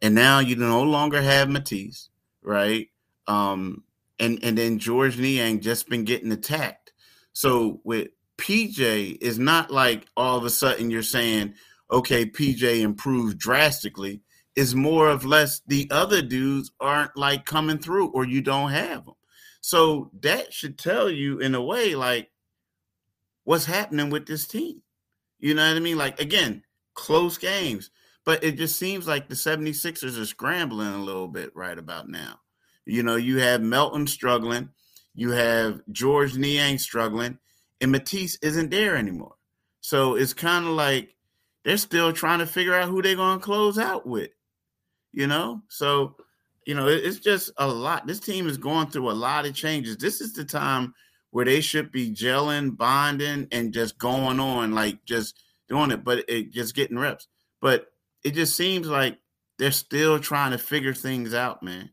And 0.00 0.14
now 0.14 0.38
you 0.38 0.56
no 0.56 0.82
longer 0.82 1.20
have 1.20 1.48
Matisse, 1.48 2.10
right? 2.42 2.88
Um, 3.26 3.82
and 4.18 4.38
and 4.42 4.56
then 4.56 4.78
George 4.78 5.18
Niang 5.18 5.60
just 5.60 5.88
been 5.88 6.04
getting 6.04 6.30
attacked. 6.32 6.92
So 7.32 7.80
with 7.82 8.08
PJ, 8.38 9.18
is 9.20 9.38
not 9.38 9.70
like 9.70 10.06
all 10.16 10.36
of 10.38 10.44
a 10.44 10.50
sudden 10.50 10.90
you're 10.90 11.02
saying, 11.02 11.54
okay, 11.90 12.26
PJ 12.26 12.80
improved 12.80 13.38
drastically. 13.38 14.22
Is 14.54 14.74
more 14.74 15.08
of 15.08 15.26
less 15.26 15.60
the 15.66 15.86
other 15.90 16.22
dudes 16.22 16.70
aren't 16.80 17.14
like 17.14 17.44
coming 17.44 17.78
through 17.78 18.08
or 18.12 18.24
you 18.24 18.40
don't 18.40 18.70
have 18.70 19.04
them. 19.04 19.14
So 19.60 20.10
that 20.20 20.54
should 20.54 20.78
tell 20.78 21.10
you 21.10 21.40
in 21.40 21.54
a 21.54 21.62
way 21.62 21.94
like 21.94 22.30
what's 23.46 23.64
happening 23.64 24.10
with 24.10 24.26
this 24.26 24.46
team. 24.46 24.82
You 25.38 25.54
know 25.54 25.66
what 25.66 25.76
I 25.76 25.80
mean? 25.80 25.96
Like, 25.96 26.20
again, 26.20 26.64
close 26.94 27.38
games, 27.38 27.90
but 28.24 28.42
it 28.42 28.56
just 28.56 28.76
seems 28.76 29.06
like 29.06 29.28
the 29.28 29.36
76ers 29.36 30.20
are 30.20 30.26
scrambling 30.26 30.92
a 30.92 30.98
little 30.98 31.28
bit 31.28 31.54
right 31.54 31.78
about 31.78 32.08
now. 32.08 32.40
You 32.86 33.04
know, 33.04 33.14
you 33.14 33.38
have 33.38 33.62
Melton 33.62 34.08
struggling, 34.08 34.70
you 35.14 35.30
have 35.30 35.80
George 35.92 36.36
Niang 36.36 36.78
struggling, 36.78 37.38
and 37.80 37.92
Matisse 37.92 38.36
isn't 38.42 38.70
there 38.70 38.96
anymore. 38.96 39.36
So 39.80 40.16
it's 40.16 40.34
kind 40.34 40.66
of 40.66 40.72
like 40.72 41.14
they're 41.64 41.76
still 41.76 42.12
trying 42.12 42.40
to 42.40 42.46
figure 42.46 42.74
out 42.74 42.88
who 42.88 43.00
they're 43.00 43.14
going 43.14 43.38
to 43.38 43.44
close 43.44 43.78
out 43.78 44.06
with, 44.06 44.30
you 45.12 45.28
know? 45.28 45.62
So, 45.68 46.16
you 46.66 46.74
know, 46.74 46.88
it's 46.88 47.20
just 47.20 47.52
a 47.58 47.68
lot. 47.68 48.08
This 48.08 48.18
team 48.18 48.48
is 48.48 48.58
going 48.58 48.88
through 48.88 49.08
a 49.08 49.12
lot 49.12 49.46
of 49.46 49.54
changes. 49.54 49.98
This 49.98 50.20
is 50.20 50.32
the 50.32 50.44
time 50.44 50.94
where 51.36 51.44
they 51.44 51.60
should 51.60 51.92
be 51.92 52.10
gelling, 52.10 52.74
bonding, 52.74 53.46
and 53.52 53.70
just 53.70 53.98
going 53.98 54.40
on, 54.40 54.72
like 54.72 55.04
just 55.04 55.42
doing 55.68 55.90
it, 55.90 56.02
but 56.02 56.24
it 56.30 56.50
just 56.50 56.74
getting 56.74 56.98
reps. 56.98 57.28
But 57.60 57.88
it 58.24 58.30
just 58.30 58.56
seems 58.56 58.86
like 58.86 59.18
they're 59.58 59.70
still 59.70 60.18
trying 60.18 60.52
to 60.52 60.58
figure 60.58 60.94
things 60.94 61.34
out, 61.34 61.62
man. 61.62 61.90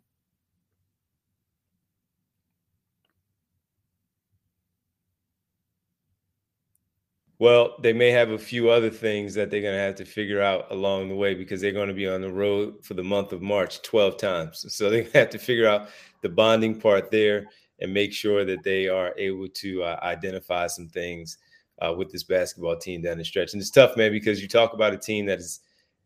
Well, 7.38 7.76
they 7.82 7.92
may 7.92 8.12
have 8.12 8.30
a 8.30 8.38
few 8.38 8.70
other 8.70 8.90
things 8.90 9.34
that 9.34 9.52
they're 9.52 9.62
going 9.62 9.76
to 9.76 9.82
have 9.82 9.96
to 9.96 10.06
figure 10.06 10.42
out 10.42 10.72
along 10.72 11.10
the 11.10 11.16
way 11.16 11.36
because 11.36 11.60
they're 11.60 11.74
going 11.74 11.90
to 11.90 11.94
be 11.94 12.08
on 12.08 12.22
the 12.22 12.32
road 12.32 12.76
for 12.86 12.94
the 12.94 13.04
month 13.04 13.34
of 13.34 13.42
March 13.42 13.82
12 13.82 14.16
times. 14.16 14.74
So 14.74 14.90
they 14.90 15.04
have 15.14 15.32
to 15.32 15.38
figure 15.38 15.68
out 15.68 15.90
the 16.22 16.30
bonding 16.30 16.80
part 16.80 17.12
there 17.12 17.48
and 17.84 17.94
make 17.94 18.14
sure 18.14 18.46
that 18.46 18.64
they 18.64 18.88
are 18.88 19.14
able 19.18 19.48
to 19.50 19.84
uh, 19.84 20.00
identify 20.02 20.66
some 20.68 20.88
things 20.88 21.38
uh, 21.82 21.94
with 21.94 22.12
this 22.12 22.24
basketball 22.24 22.78
team 22.78 23.02
down 23.02 23.18
the 23.18 23.26
stretch. 23.26 23.54
And 23.54 23.62
it's 23.62 23.70
tough, 23.70 23.98
man, 23.98 24.12
because 24.12 24.42
you 24.42 24.48
talk 24.48 24.74
about 24.74 24.94
a 24.94 24.98
team 24.98 25.26
that 25.26 25.40
is, 25.40 25.60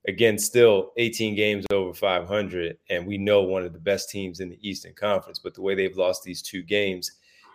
again, 0.07 0.39
still 0.39 0.91
18 0.97 1.35
games 1.35 1.65
over 1.71 1.93
500, 1.93 2.77
and 2.89 3.05
we 3.05 3.19
know 3.19 3.43
one 3.43 3.63
of 3.63 3.73
the 3.73 3.79
best 3.79 4.09
teams 4.09 4.39
in 4.39 4.49
the 4.49 4.59
Eastern 4.67 4.93
Conference. 4.93 5.37
But 5.37 5.53
the 5.53 5.61
way 5.61 5.75
they've 5.75 5.95
lost 5.95 6.23
these 6.23 6.41
two 6.41 6.63
games 6.63 7.11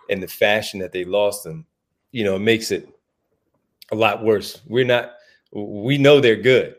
and 0.08 0.22
the 0.22 0.28
fashion 0.28 0.78
that 0.78 0.92
they 0.92 1.04
lost 1.04 1.42
them, 1.42 1.66
you 2.12 2.22
know, 2.22 2.36
it 2.36 2.40
makes 2.40 2.70
it 2.70 2.88
a 3.90 3.96
lot 3.96 4.22
worse. 4.22 4.60
We're 4.68 4.84
not, 4.84 5.14
we 5.50 5.98
know 5.98 6.20
they're 6.20 6.36
good. 6.36 6.76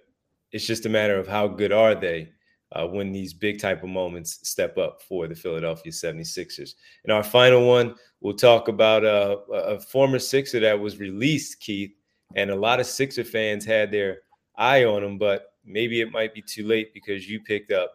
It's 0.53 0.65
just 0.65 0.85
a 0.85 0.89
matter 0.89 1.17
of 1.17 1.27
how 1.27 1.47
good 1.47 1.73
are 1.73 1.93
they 1.93 2.29
uh, 2.73 2.87
when 2.87 3.11
these 3.11 3.33
big 3.33 3.59
type 3.59 3.83
of 3.83 3.89
moments 3.89 4.39
step 4.47 4.77
up 4.77 5.01
for 5.01 5.27
the 5.27 5.35
Philadelphia 5.35 5.91
76ers. 5.91 6.73
And 7.03 7.11
our 7.11 7.23
final 7.23 7.67
one, 7.67 7.95
we'll 8.21 8.33
talk 8.33 8.67
about 8.67 9.05
a 9.05 9.79
former 9.79 10.19
Sixer 10.19 10.59
that 10.59 10.79
was 10.79 10.99
released, 10.99 11.59
Keith, 11.59 11.91
and 12.35 12.49
a 12.49 12.55
lot 12.55 12.79
of 12.79 12.85
Sixer 12.85 13.23
fans 13.23 13.63
had 13.63 13.91
their 13.91 14.19
eye 14.55 14.85
on 14.85 15.03
him, 15.03 15.17
but 15.17 15.53
maybe 15.63 16.01
it 16.01 16.11
might 16.11 16.33
be 16.33 16.41
too 16.41 16.65
late 16.65 16.93
because 16.93 17.29
you 17.29 17.39
picked 17.41 17.71
up 17.71 17.93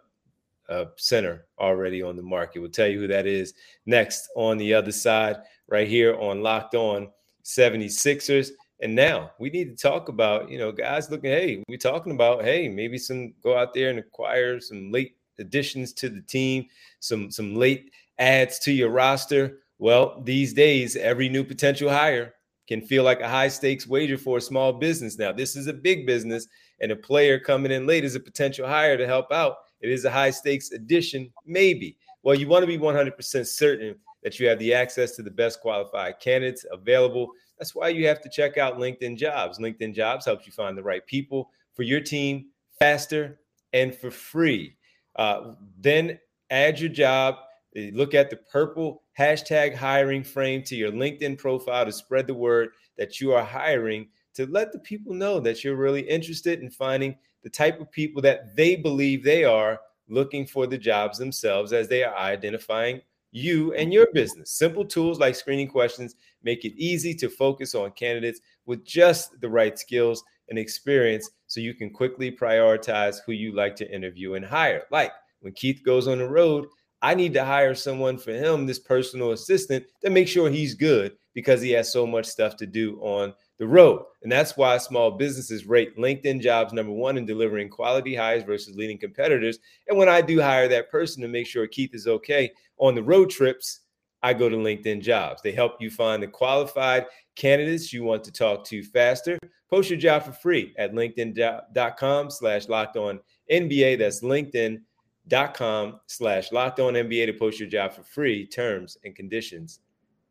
a 0.69 0.87
center 0.97 1.47
already 1.59 2.03
on 2.03 2.17
the 2.17 2.23
market. 2.23 2.61
We'll 2.61 2.71
tell 2.71 2.89
you 2.89 3.01
who 3.01 3.09
that 3.09 3.27
is 3.27 3.55
next 3.87 4.29
on 4.37 4.59
the 4.59 4.75
other 4.75 4.93
side, 4.93 5.39
right 5.67 5.89
here 5.89 6.15
on 6.19 6.43
Locked 6.43 6.75
On 6.75 7.11
76ers. 7.45 8.51
And 8.81 8.95
now 8.95 9.33
we 9.39 9.51
need 9.51 9.77
to 9.77 9.83
talk 9.83 10.09
about, 10.09 10.51
you 10.51 10.59
know, 10.59 10.71
guys 10.71 11.11
looking, 11.11 11.31
hey, 11.31 11.65
we're 11.69 11.79
talking 11.79 12.13
about, 12.13 12.45
hey, 12.45 12.69
maybe 12.69 12.99
some 12.99 13.35
go 13.43 13.57
out 13.57 13.75
there 13.75 13.91
and 13.91 13.99
acquire 13.99 14.61
some 14.61 14.93
late 14.93 15.17
additions 15.39 15.93
to 15.95 16.09
the 16.09 16.21
team, 16.23 16.67
some 17.01 17.31
some 17.31 17.57
late 17.57 17.91
adds 18.19 18.59
to 18.61 18.73
your 18.73 18.91
roster. 18.91 19.61
Well, 19.79 20.21
these 20.25 20.53
days, 20.53 20.97
every 20.97 21.29
new 21.29 21.45
potential 21.45 21.91
hire 21.91 22.35
can 22.69 22.83
feel 22.83 23.03
like 23.03 23.21
a 23.21 23.29
high 23.29 23.49
stakes 23.49 23.87
wager 23.87 24.19
for 24.19 24.39
a 24.39 24.43
small 24.43 24.73
business. 24.73 25.19
Now, 25.19 25.33
this 25.33 25.57
is 25.57 25.67
a 25.67 25.73
big 25.73 26.07
business, 26.07 26.47
and 26.81 26.93
a 26.93 26.97
player 26.97 27.39
coming 27.39 27.73
in 27.73 27.87
late 27.87 28.05
is 28.05 28.15
a 28.15 28.21
potential 28.21 28.67
hire 28.67 28.97
to 28.97 29.07
help 29.07 29.33
out. 29.33 29.57
It 29.81 29.91
is 29.91 30.05
a 30.05 30.11
high 30.11 30.31
stakes 30.31 30.73
addition, 30.73 31.33
maybe. 31.47 31.97
Well, 32.23 32.35
you 32.35 32.49
want 32.49 32.65
to 32.65 32.67
be 32.67 32.79
100% 32.79 33.47
certain 33.47 33.95
that 34.23 34.39
you 34.39 34.49
have 34.49 34.59
the 34.59 34.75
access 34.75 35.13
to 35.13 35.23
the 35.23 35.31
best 35.31 35.61
qualified 35.61 36.19
candidates 36.21 36.67
available 36.71 37.31
that's 37.59 37.75
why 37.75 37.89
you 37.89 38.07
have 38.07 38.21
to 38.23 38.29
check 38.29 38.57
out 38.57 38.79
LinkedIn 38.79 39.17
Jobs. 39.17 39.59
LinkedIn 39.59 39.95
Jobs 39.95 40.25
helps 40.25 40.47
you 40.47 40.53
find 40.53 40.77
the 40.77 40.83
right 40.83 41.07
people 41.07 41.51
for 41.75 41.83
your 41.83 42.01
team 42.01 42.47
faster 42.79 43.41
and 43.73 43.95
for 43.95 44.11
free. 44.11 44.77
Uh, 45.17 45.55
then 45.81 46.19
add 46.51 46.79
your 46.79 46.89
job. 46.89 47.37
Uh, 47.77 47.91
look 47.93 48.15
at 48.15 48.31
the 48.31 48.37
purple 48.37 49.03
hashtag 49.19 49.75
hiring 49.75 50.23
frame 50.23 50.63
to 50.63 50.77
your 50.77 50.93
LinkedIn 50.93 51.37
profile 51.39 51.85
to 51.85 51.93
spread 51.93 52.27
the 52.27 52.35
word 52.35 52.71
that 52.97 53.21
you 53.21 53.33
are 53.33 53.45
hiring 53.45 54.09
to 54.35 54.47
let 54.47 54.73
the 54.73 54.79
people 54.79 55.13
know 55.13 55.41
that 55.41 55.65
you're 55.65 55.77
really 55.77 56.03
interested 56.03 56.61
in 56.61 56.71
finding 56.71 57.17
the 57.43 57.51
type 57.51 57.81
of 57.81 57.91
people 57.91 58.23
that 58.23 58.55
they 58.55 58.77
believe 58.77 59.25
they 59.25 59.45
are 59.45 59.81
looking 60.09 60.47
for 60.47 60.67
the 60.67 60.79
jobs 60.79 61.19
themselves 61.19 61.73
as 61.73 61.89
they 61.89 62.05
are 62.05 62.17
identifying 62.17 63.01
you 63.31 63.75
and 63.75 63.93
your 63.93 64.07
business. 64.13 64.51
Simple 64.53 64.85
tools 64.85 65.19
like 65.19 65.35
screening 65.35 65.69
questions 65.69 66.15
make 66.43 66.65
it 66.65 66.75
easy 66.77 67.15
to 67.15 67.29
focus 67.29 67.75
on 67.75 67.91
candidates 67.93 68.41
with 68.67 68.85
just 68.85 69.41
the 69.41 69.49
right 69.49 69.79
skills 69.79 70.23
and 70.49 70.59
experience 70.59 71.31
so 71.47 71.61
you 71.61 71.75
can 71.75 71.91
quickly 71.91 72.31
prioritize 72.31 73.19
who 73.25 73.33
you 73.33 73.55
like 73.55 73.77
to 73.77 73.95
interview 73.95 74.35
and 74.35 74.45
hire. 74.45 74.85
Like 74.91 75.13
when 75.41 75.53
Keith 75.53 75.83
goes 75.85 76.09
on 76.09 76.19
the 76.19 76.29
road, 76.29 76.67
I 77.01 77.15
need 77.15 77.33
to 77.35 77.45
hire 77.45 77.75
someone 77.75 78.19
for 78.19 78.33
him, 78.33 78.67
this 78.67 78.79
personal 78.79 79.33
assistant, 79.33 79.85
to 80.03 80.11
make 80.11 80.27
sure 80.27 80.51
he's 80.51 80.75
good 80.75 81.17
because 81.33 81.61
he 81.61 81.71
has 81.71 81.93
so 81.93 82.07
much 82.07 82.27
stuff 82.27 82.57
to 82.57 82.67
do 82.67 82.99
on 83.01 83.33
the 83.59 83.67
road. 83.67 84.03
And 84.23 84.33
that's 84.33 84.57
why 84.57 84.77
small 84.79 85.13
businesses 85.13 85.67
rate 85.67 85.97
LinkedIn 85.97 86.41
jobs 86.41 86.73
number 86.73 86.93
one 86.93 87.17
in 87.17 87.27
delivering 87.27 87.69
quality 87.69 88.15
hires 88.15 88.43
versus 88.43 88.77
leading 88.77 88.99
competitors. 88.99 89.59
And 89.87 89.97
when 89.97 90.09
I 90.09 90.21
do 90.21 90.41
hire 90.41 90.67
that 90.69 90.91
person 90.91 91.23
to 91.23 91.29
make 91.29 91.47
sure 91.47 91.67
Keith 91.69 91.95
is 91.95 92.09
okay 92.09 92.51
on 92.79 92.97
the 92.97 93.03
road 93.03 93.31
trips, 93.31 93.81
I 94.23 94.35
go 94.35 94.49
to 94.49 94.57
LinkedIn 94.57 95.01
jobs. 95.01 95.43
They 95.43 95.53
help 95.53 95.81
you 95.81 95.91
find 95.91 96.23
the 96.23 96.29
qualified 96.29 97.07
candidates 97.37 97.93
you 97.93 98.05
want 98.05 98.25
to 98.25 98.33
talk 98.33 98.65
to 98.67 98.83
faster. 98.83 99.39
Post 99.71 99.91
your 99.91 99.99
job 99.99 100.25
for 100.25 100.33
free 100.33 100.75
at 100.79 100.93
linkedin.com 100.93 102.31
slash 102.31 102.69
locked 102.69 102.97
on 102.97 103.21
NBA. 103.51 103.99
That's 103.99 104.23
linkedin.com 104.23 106.01
slash 106.07 106.53
locked 106.53 106.81
on 106.81 106.95
NBA 106.95 107.27
to 107.27 107.33
post 107.33 107.61
your 107.61 107.69
job 107.69 107.93
for 107.93 108.03
free. 108.03 108.47
Terms 108.47 108.97
and 109.05 109.15
conditions 109.15 109.81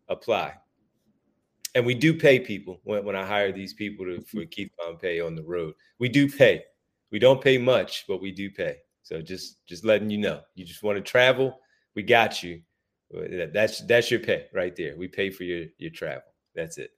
apply 0.10 0.56
and 1.78 1.86
we 1.86 1.94
do 1.94 2.12
pay 2.12 2.40
people 2.40 2.82
when, 2.86 3.06
when 3.06 3.16
I 3.16 3.24
hire 3.24 3.52
these 3.52 3.74
people 3.74 4.04
to 4.06 4.20
for 4.22 4.38
mm-hmm. 4.38 4.50
Keith 4.50 4.72
Pompey 4.80 5.22
on 5.22 5.36
the 5.36 5.44
road. 5.44 5.76
We 6.00 6.10
do 6.10 6.28
pay. 6.28 6.64
We 7.12 7.20
don't 7.20 7.40
pay 7.40 7.60
much, 7.60 8.06
but 8.08 8.20
we 8.20 8.32
do 8.32 8.50
pay. 8.50 8.78
So 9.04 9.22
just 9.22 9.64
just 9.68 9.86
letting 9.86 10.10
you 10.10 10.18
know. 10.18 10.42
You 10.56 10.66
just 10.66 10.82
want 10.82 10.98
to 10.98 11.04
travel, 11.04 11.60
we 11.96 12.02
got 12.02 12.42
you. 12.42 12.62
That's 13.12 13.82
that's 13.82 14.12
your 14.12 14.20
pay 14.20 14.46
right 14.54 14.76
there. 14.76 14.96
We 14.98 15.08
pay 15.08 15.30
for 15.30 15.44
your 15.44 15.66
your 15.78 15.92
travel. 15.92 16.24
That's 16.56 16.78
it. 16.78 16.92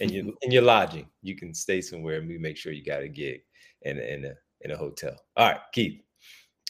And 0.00 0.10
your 0.10 0.24
and 0.42 0.52
your 0.52 0.62
lodging. 0.62 1.06
You 1.22 1.36
can 1.36 1.54
stay 1.54 1.80
somewhere 1.80 2.18
and 2.18 2.28
we 2.28 2.38
make 2.38 2.56
sure 2.56 2.72
you 2.72 2.84
got 2.84 3.02
a 3.02 3.08
gig 3.08 3.40
in 3.82 3.98
a, 3.98 4.02
in 4.02 4.24
a 4.26 4.34
in 4.62 4.70
a 4.72 4.76
hotel. 4.76 5.16
All 5.36 5.48
right, 5.48 5.60
Keith. 5.72 6.00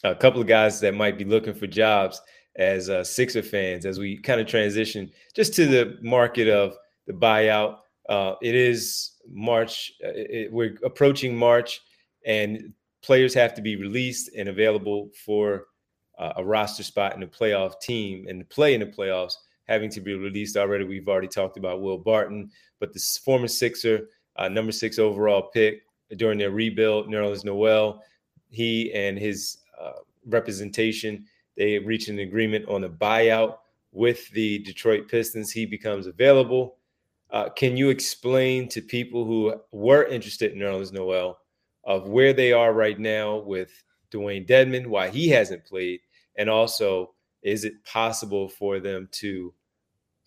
A 0.04 0.14
couple 0.14 0.40
of 0.40 0.46
guys 0.46 0.80
that 0.80 0.94
might 0.94 1.18
be 1.18 1.24
looking 1.24 1.54
for 1.54 1.66
jobs 1.66 2.20
as 2.56 2.88
uh, 2.88 3.04
Sixer 3.04 3.42
fans 3.42 3.84
as 3.86 3.98
we 3.98 4.16
kind 4.18 4.40
of 4.40 4.46
transition 4.46 5.10
just 5.34 5.54
to 5.54 5.66
the 5.66 5.98
market 6.02 6.48
of 6.48 6.76
the 7.06 7.12
buyout. 7.12 7.78
Uh, 8.08 8.34
it 8.42 8.54
is 8.54 9.12
March. 9.28 9.92
Uh, 10.04 10.10
it, 10.14 10.52
we're 10.52 10.76
approaching 10.84 11.36
March, 11.36 11.80
and 12.26 12.72
players 13.02 13.34
have 13.34 13.54
to 13.54 13.62
be 13.62 13.76
released 13.76 14.30
and 14.36 14.48
available 14.48 15.10
for 15.24 15.66
uh, 16.20 16.34
a 16.36 16.44
roster 16.44 16.84
spot 16.84 17.14
in 17.14 17.20
the 17.20 17.26
playoff 17.26 17.80
team 17.80 18.26
and 18.28 18.48
play 18.50 18.74
in 18.74 18.80
the 18.80 18.86
playoffs. 18.86 19.34
Having 19.64 19.90
to 19.90 20.00
be 20.00 20.14
released 20.14 20.56
already. 20.56 20.84
We've 20.84 21.08
already 21.08 21.28
talked 21.28 21.56
about 21.56 21.80
Will 21.80 21.96
Barton, 21.96 22.50
but 22.80 22.92
the 22.92 23.00
former 23.24 23.46
Sixer, 23.46 24.08
uh, 24.36 24.48
number 24.48 24.72
six 24.72 24.98
overall 24.98 25.42
pick 25.42 25.82
during 26.16 26.38
their 26.38 26.50
rebuild, 26.50 27.06
Nerlens 27.06 27.44
Noel, 27.44 28.02
he 28.50 28.92
and 28.92 29.16
his 29.16 29.58
uh, 29.80 30.00
representation, 30.26 31.24
they 31.56 31.78
reached 31.78 32.08
an 32.08 32.18
agreement 32.18 32.68
on 32.68 32.82
a 32.84 32.88
buyout 32.88 33.58
with 33.92 34.28
the 34.30 34.58
Detroit 34.60 35.08
Pistons. 35.08 35.52
He 35.52 35.66
becomes 35.66 36.06
available. 36.08 36.76
Uh, 37.30 37.48
can 37.50 37.76
you 37.76 37.90
explain 37.90 38.68
to 38.70 38.82
people 38.82 39.24
who 39.24 39.54
were 39.70 40.04
interested 40.04 40.52
in 40.52 40.58
Nerlens 40.58 40.92
Noel 40.92 41.38
of 41.84 42.08
where 42.08 42.32
they 42.32 42.52
are 42.52 42.72
right 42.72 42.98
now 42.98 43.36
with 43.36 43.70
Dewayne 44.10 44.48
Dedmon, 44.48 44.88
why 44.88 45.10
he 45.10 45.28
hasn't 45.28 45.64
played, 45.64 46.00
and 46.40 46.48
also 46.48 47.12
is 47.42 47.64
it 47.64 47.84
possible 47.84 48.48
for 48.48 48.80
them 48.80 49.08
to 49.12 49.52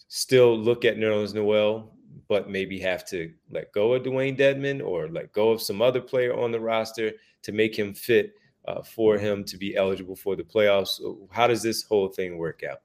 still 0.07 0.55
look 0.55 0.85
at 0.85 0.97
Nerlens 0.97 1.33
Noel, 1.33 1.91
but 2.27 2.51
maybe 2.51 2.79
have 2.79 3.03
to 3.09 3.33
let 3.49 3.73
go 3.73 3.93
of 3.93 4.03
Dewayne 4.03 4.37
Dedmon 4.37 4.85
or 4.85 5.09
let 5.09 5.33
go 5.33 5.49
of 5.49 5.59
some 5.59 5.81
other 5.81 6.01
player 6.01 6.39
on 6.39 6.51
the 6.51 6.59
roster 6.59 7.11
to 7.41 7.51
make 7.51 7.75
him 7.77 7.95
fit 7.95 8.35
uh, 8.67 8.83
for 8.83 9.17
him 9.17 9.43
to 9.43 9.57
be 9.57 9.75
eligible 9.75 10.15
for 10.15 10.35
the 10.35 10.43
playoffs? 10.43 11.01
How 11.31 11.47
does 11.47 11.63
this 11.63 11.81
whole 11.81 12.09
thing 12.09 12.37
work 12.37 12.61
out? 12.63 12.81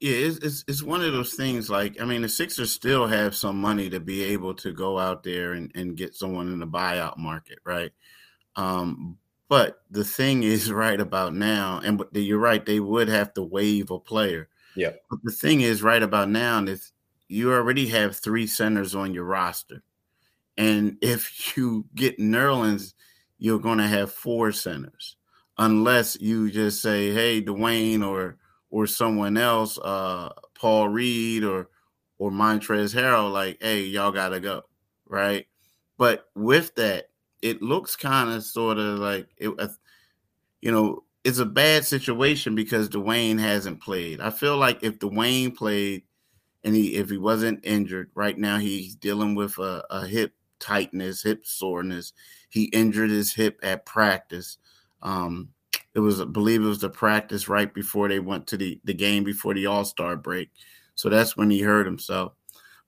Yeah, 0.00 0.12
it's, 0.12 0.38
it's, 0.38 0.64
it's 0.66 0.82
one 0.82 1.02
of 1.02 1.12
those 1.12 1.34
things. 1.34 1.68
Like, 1.68 2.00
I 2.00 2.06
mean, 2.06 2.22
the 2.22 2.30
Sixers 2.30 2.72
still 2.72 3.06
have 3.06 3.36
some 3.36 3.60
money 3.60 3.90
to 3.90 4.00
be 4.00 4.24
able 4.24 4.54
to 4.54 4.72
go 4.72 4.98
out 4.98 5.22
there 5.22 5.52
and, 5.52 5.70
and 5.74 5.98
get 5.98 6.14
someone 6.14 6.50
in 6.50 6.60
the 6.60 6.66
buyout 6.66 7.18
market, 7.18 7.58
right? 7.64 7.92
Um, 8.56 9.18
but 9.48 9.80
the 9.90 10.04
thing 10.04 10.42
is, 10.42 10.70
right 10.72 11.00
about 11.00 11.34
now, 11.34 11.80
and 11.84 12.02
you're 12.12 12.38
right, 12.38 12.64
they 12.64 12.80
would 12.80 13.08
have 13.08 13.34
to 13.34 13.42
waive 13.42 13.90
a 13.90 13.98
player. 13.98 14.48
Yeah. 14.76 14.92
But 15.10 15.20
the 15.22 15.32
thing 15.32 15.60
is, 15.60 15.82
right 15.82 16.02
about 16.02 16.28
now, 16.30 16.62
if 16.64 16.90
you 17.28 17.52
already 17.52 17.88
have 17.88 18.16
three 18.16 18.46
centers 18.46 18.94
on 18.94 19.14
your 19.14 19.24
roster, 19.24 19.82
and 20.56 20.96
if 21.02 21.56
you 21.56 21.86
get 21.94 22.18
Nerlens, 22.18 22.94
you're 23.38 23.60
going 23.60 23.78
to 23.78 23.86
have 23.86 24.12
four 24.12 24.52
centers, 24.52 25.16
unless 25.58 26.16
you 26.20 26.50
just 26.50 26.80
say, 26.82 27.12
"Hey, 27.12 27.42
Dewayne 27.42 28.06
or 28.06 28.38
or 28.70 28.88
someone 28.88 29.36
else, 29.36 29.78
uh, 29.78 30.30
Paul 30.58 30.88
Reed 30.88 31.44
or 31.44 31.68
or 32.18 32.30
Montrezl 32.30 32.94
Harrell, 32.94 33.32
like, 33.32 33.58
hey, 33.60 33.82
y'all 33.82 34.12
gotta 34.12 34.40
go, 34.40 34.62
right? 35.06 35.46
But 35.98 36.26
with 36.34 36.74
that, 36.76 37.10
it 37.44 37.60
looks 37.60 37.94
kind 37.94 38.30
of 38.30 38.42
sort 38.42 38.78
of 38.78 38.98
like 38.98 39.28
it, 39.36 39.50
uh, 39.58 39.68
you 40.62 40.72
know, 40.72 41.04
it's 41.24 41.38
a 41.38 41.44
bad 41.44 41.84
situation 41.84 42.54
because 42.54 42.88
Dewayne 42.88 43.38
hasn't 43.38 43.82
played. 43.82 44.18
I 44.20 44.30
feel 44.30 44.56
like 44.56 44.82
if 44.82 44.98
Dewayne 44.98 45.54
played 45.54 46.04
and 46.64 46.74
he 46.74 46.96
if 46.96 47.10
he 47.10 47.18
wasn't 47.18 47.60
injured, 47.62 48.10
right 48.14 48.38
now 48.38 48.56
he's 48.56 48.96
dealing 48.96 49.34
with 49.34 49.58
a, 49.58 49.84
a 49.90 50.06
hip 50.06 50.32
tightness, 50.58 51.22
hip 51.22 51.44
soreness. 51.44 52.14
He 52.48 52.64
injured 52.64 53.10
his 53.10 53.34
hip 53.34 53.60
at 53.62 53.84
practice. 53.84 54.56
Um, 55.02 55.50
it 55.94 56.00
was 56.00 56.22
I 56.22 56.24
believe 56.24 56.62
it 56.62 56.68
was 56.68 56.80
the 56.80 56.88
practice 56.88 57.46
right 57.46 57.72
before 57.72 58.08
they 58.08 58.20
went 58.20 58.46
to 58.48 58.56
the 58.56 58.80
the 58.84 58.94
game 58.94 59.22
before 59.22 59.52
the 59.52 59.66
All-Star 59.66 60.16
break. 60.16 60.50
So 60.94 61.10
that's 61.10 61.36
when 61.36 61.50
he 61.50 61.60
hurt 61.60 61.84
himself. 61.84 62.32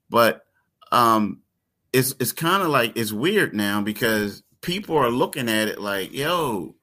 But 0.09 0.47
um 0.93 1.43
it's 1.93 2.15
it's 2.21 2.33
kind 2.33 2.63
of 2.63 2.69
like 2.69 2.97
it's 2.97 3.13
weird 3.13 3.55
now 3.55 3.81
because 3.81 4.43
people 4.67 4.97
are 4.97 5.11
looking 5.11 5.49
at 5.49 5.69
it 5.69 5.81
like, 5.81 6.13
yo, 6.13 6.75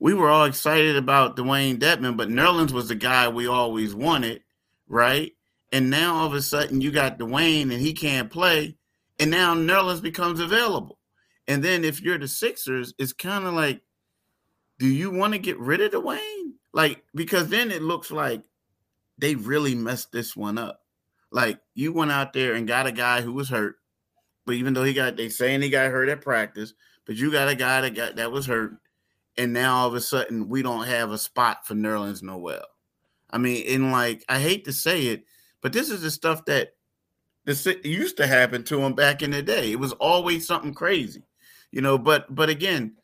we 0.00 0.12
were 0.12 0.28
all 0.28 0.44
excited 0.44 0.96
about 0.96 1.36
Dewayne 1.36 1.78
Dedmon, 1.78 2.16
but 2.16 2.28
Nerlens 2.28 2.72
was 2.72 2.88
the 2.88 2.96
guy 2.96 3.28
we 3.28 3.46
always 3.46 3.94
wanted, 3.94 4.42
right? 4.88 5.32
And 5.72 5.88
now 5.88 6.16
all 6.16 6.26
of 6.26 6.34
a 6.34 6.42
sudden 6.42 6.80
you 6.80 6.90
got 6.90 7.16
Dewayne 7.16 7.72
and 7.72 7.80
he 7.80 7.92
can't 7.92 8.28
play, 8.28 8.76
and 9.20 9.30
now 9.30 9.54
Nerlens 9.54 10.02
becomes 10.02 10.40
available. 10.40 10.98
And 11.46 11.62
then 11.62 11.84
if 11.84 12.02
you're 12.02 12.18
the 12.18 12.26
Sixers, 12.26 12.92
it's 12.98 13.12
kind 13.12 13.46
of 13.46 13.54
like 13.54 13.80
do 14.80 14.88
you 14.88 15.12
want 15.12 15.32
to 15.34 15.38
get 15.38 15.56
rid 15.60 15.80
of 15.80 15.92
Dewayne? 15.92 16.54
Like, 16.72 17.04
because 17.14 17.48
then 17.48 17.70
it 17.70 17.82
looks 17.82 18.10
like 18.10 18.42
they 19.16 19.36
really 19.36 19.76
messed 19.76 20.10
this 20.10 20.34
one 20.34 20.58
up. 20.58 20.80
Like, 21.30 21.60
you 21.74 21.92
went 21.92 22.10
out 22.10 22.32
there 22.32 22.54
and 22.54 22.66
got 22.66 22.88
a 22.88 22.92
guy 22.92 23.20
who 23.20 23.32
was 23.32 23.48
hurt, 23.48 23.76
but 24.46 24.54
even 24.54 24.74
though 24.74 24.84
he 24.84 24.92
got, 24.92 25.16
they 25.16 25.28
saying 25.28 25.62
he 25.62 25.70
got 25.70 25.90
hurt 25.90 26.08
at 26.08 26.20
practice, 26.20 26.74
but 27.06 27.16
you 27.16 27.30
got 27.30 27.48
a 27.48 27.54
guy 27.54 27.80
that 27.80 27.94
got 27.94 28.16
that 28.16 28.32
was 28.32 28.46
hurt, 28.46 28.76
and 29.36 29.52
now 29.52 29.76
all 29.76 29.88
of 29.88 29.94
a 29.94 30.00
sudden 30.00 30.48
we 30.48 30.62
don't 30.62 30.86
have 30.86 31.10
a 31.10 31.18
spot 31.18 31.66
for 31.66 31.74
Nerlens 31.74 32.22
Noel. 32.22 32.64
I 33.30 33.38
mean, 33.38 33.64
in 33.64 33.90
like, 33.90 34.24
I 34.28 34.38
hate 34.38 34.64
to 34.66 34.72
say 34.72 35.06
it, 35.06 35.24
but 35.60 35.72
this 35.72 35.90
is 35.90 36.02
the 36.02 36.10
stuff 36.10 36.44
that 36.44 36.74
this 37.44 37.66
used 37.84 38.16
to 38.18 38.26
happen 38.26 38.62
to 38.64 38.80
him 38.80 38.94
back 38.94 39.22
in 39.22 39.30
the 39.30 39.42
day. 39.42 39.72
It 39.72 39.80
was 39.80 39.92
always 39.92 40.46
something 40.46 40.72
crazy, 40.72 41.22
you 41.70 41.82
know. 41.82 41.98
But 41.98 42.34
but 42.34 42.48
again, 42.48 42.94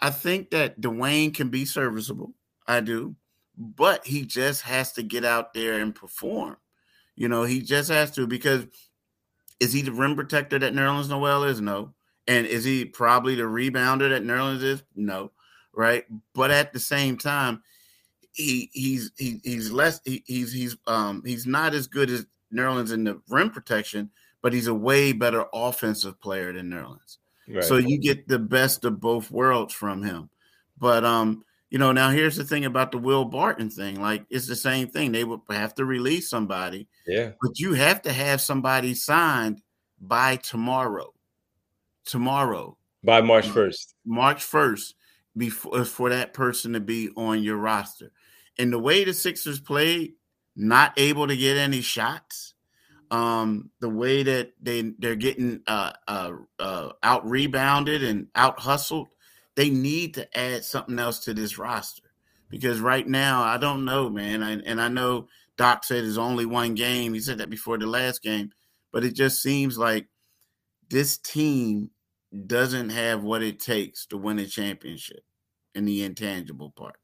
I 0.00 0.10
think 0.10 0.50
that 0.50 0.80
Dewayne 0.80 1.34
can 1.34 1.48
be 1.48 1.64
serviceable. 1.64 2.34
I 2.66 2.80
do, 2.80 3.16
but 3.56 4.06
he 4.06 4.26
just 4.26 4.62
has 4.62 4.92
to 4.94 5.02
get 5.02 5.24
out 5.24 5.54
there 5.54 5.80
and 5.80 5.94
perform. 5.94 6.56
You 7.16 7.28
know, 7.28 7.44
he 7.44 7.62
just 7.62 7.90
has 7.90 8.10
to 8.12 8.26
because 8.26 8.66
is 9.60 9.72
he 9.72 9.82
the 9.82 9.92
rim 9.92 10.14
protector 10.14 10.58
that 10.58 10.74
Nerlens 10.74 11.08
Noel 11.08 11.44
is? 11.44 11.60
No. 11.60 11.94
And 12.26 12.46
is 12.46 12.64
he 12.64 12.84
probably 12.84 13.34
the 13.34 13.42
rebounder 13.42 14.10
that 14.10 14.22
Nerlens 14.22 14.62
is? 14.62 14.82
No. 14.94 15.32
Right. 15.74 16.04
But 16.34 16.50
at 16.50 16.72
the 16.72 16.80
same 16.80 17.16
time, 17.16 17.62
he 18.32 18.70
he's 18.72 19.10
he, 19.16 19.40
he's 19.42 19.72
less 19.72 20.00
he, 20.04 20.22
he's 20.26 20.52
he's 20.52 20.76
um 20.86 21.22
he's 21.24 21.46
not 21.46 21.74
as 21.74 21.86
good 21.86 22.10
as 22.10 22.26
Nerlens 22.54 22.92
in 22.92 23.04
the 23.04 23.20
rim 23.28 23.50
protection, 23.50 24.10
but 24.42 24.52
he's 24.52 24.66
a 24.66 24.74
way 24.74 25.12
better 25.12 25.46
offensive 25.52 26.20
player 26.20 26.52
than 26.52 26.70
Nerlens. 26.70 27.18
Right. 27.48 27.64
So 27.64 27.76
you 27.76 27.98
get 27.98 28.28
the 28.28 28.38
best 28.38 28.84
of 28.84 29.00
both 29.00 29.30
worlds 29.30 29.74
from 29.74 30.02
him. 30.02 30.30
But 30.78 31.04
um, 31.04 31.44
you 31.70 31.78
know, 31.78 31.92
now 31.92 32.10
here's 32.10 32.36
the 32.36 32.44
thing 32.44 32.64
about 32.64 32.92
the 32.92 32.98
Will 32.98 33.24
Barton 33.24 33.70
thing. 33.70 34.00
Like 34.00 34.24
it's 34.30 34.46
the 34.46 34.56
same 34.56 34.88
thing. 34.88 35.12
They 35.12 35.24
would 35.24 35.40
have 35.50 35.74
to 35.74 35.84
release 35.84 36.30
somebody. 36.30 36.88
Yeah. 37.06 37.32
But 37.42 37.58
you 37.58 37.74
have 37.74 38.02
to 38.02 38.12
have 38.12 38.40
somebody 38.40 38.94
signed 38.94 39.62
by 40.00 40.36
tomorrow. 40.36 41.12
Tomorrow. 42.06 42.78
By 43.04 43.20
March 43.20 43.46
1st. 43.46 43.94
March 44.06 44.44
1st 44.44 44.94
before 45.36 45.84
for 45.84 46.10
that 46.10 46.34
person 46.34 46.72
to 46.72 46.80
be 46.80 47.10
on 47.16 47.42
your 47.42 47.56
roster. 47.56 48.12
And 48.58 48.72
the 48.72 48.78
way 48.78 49.04
the 49.04 49.12
Sixers 49.12 49.60
played, 49.60 50.14
not 50.56 50.92
able 50.96 51.28
to 51.28 51.36
get 51.36 51.56
any 51.56 51.80
shots. 51.80 52.54
Um, 53.10 53.70
the 53.80 53.88
way 53.88 54.22
that 54.22 54.52
they 54.60 54.92
they're 54.98 55.16
getting 55.16 55.62
uh, 55.66 55.92
uh, 56.06 56.32
uh, 56.58 56.90
out 57.02 57.28
rebounded 57.28 58.02
and 58.02 58.26
out 58.34 58.58
hustled, 58.58 59.08
they 59.58 59.70
need 59.70 60.14
to 60.14 60.38
add 60.38 60.64
something 60.64 61.00
else 61.00 61.18
to 61.18 61.34
this 61.34 61.58
roster 61.58 62.04
because 62.48 62.78
right 62.78 63.08
now 63.08 63.42
I 63.42 63.58
don't 63.58 63.84
know, 63.84 64.08
man. 64.08 64.40
I, 64.40 64.52
and 64.52 64.80
I 64.80 64.86
know 64.86 65.26
Doc 65.56 65.82
said 65.82 66.04
it's 66.04 66.16
only 66.16 66.46
one 66.46 66.76
game. 66.76 67.12
He 67.12 67.18
said 67.18 67.38
that 67.38 67.50
before 67.50 67.76
the 67.76 67.88
last 67.88 68.22
game, 68.22 68.52
but 68.92 69.02
it 69.02 69.16
just 69.16 69.42
seems 69.42 69.76
like 69.76 70.06
this 70.90 71.18
team 71.18 71.90
doesn't 72.46 72.90
have 72.90 73.24
what 73.24 73.42
it 73.42 73.58
takes 73.58 74.06
to 74.06 74.16
win 74.16 74.38
a 74.38 74.46
championship 74.46 75.24
in 75.74 75.86
the 75.86 76.04
intangible 76.04 76.70
part. 76.76 77.00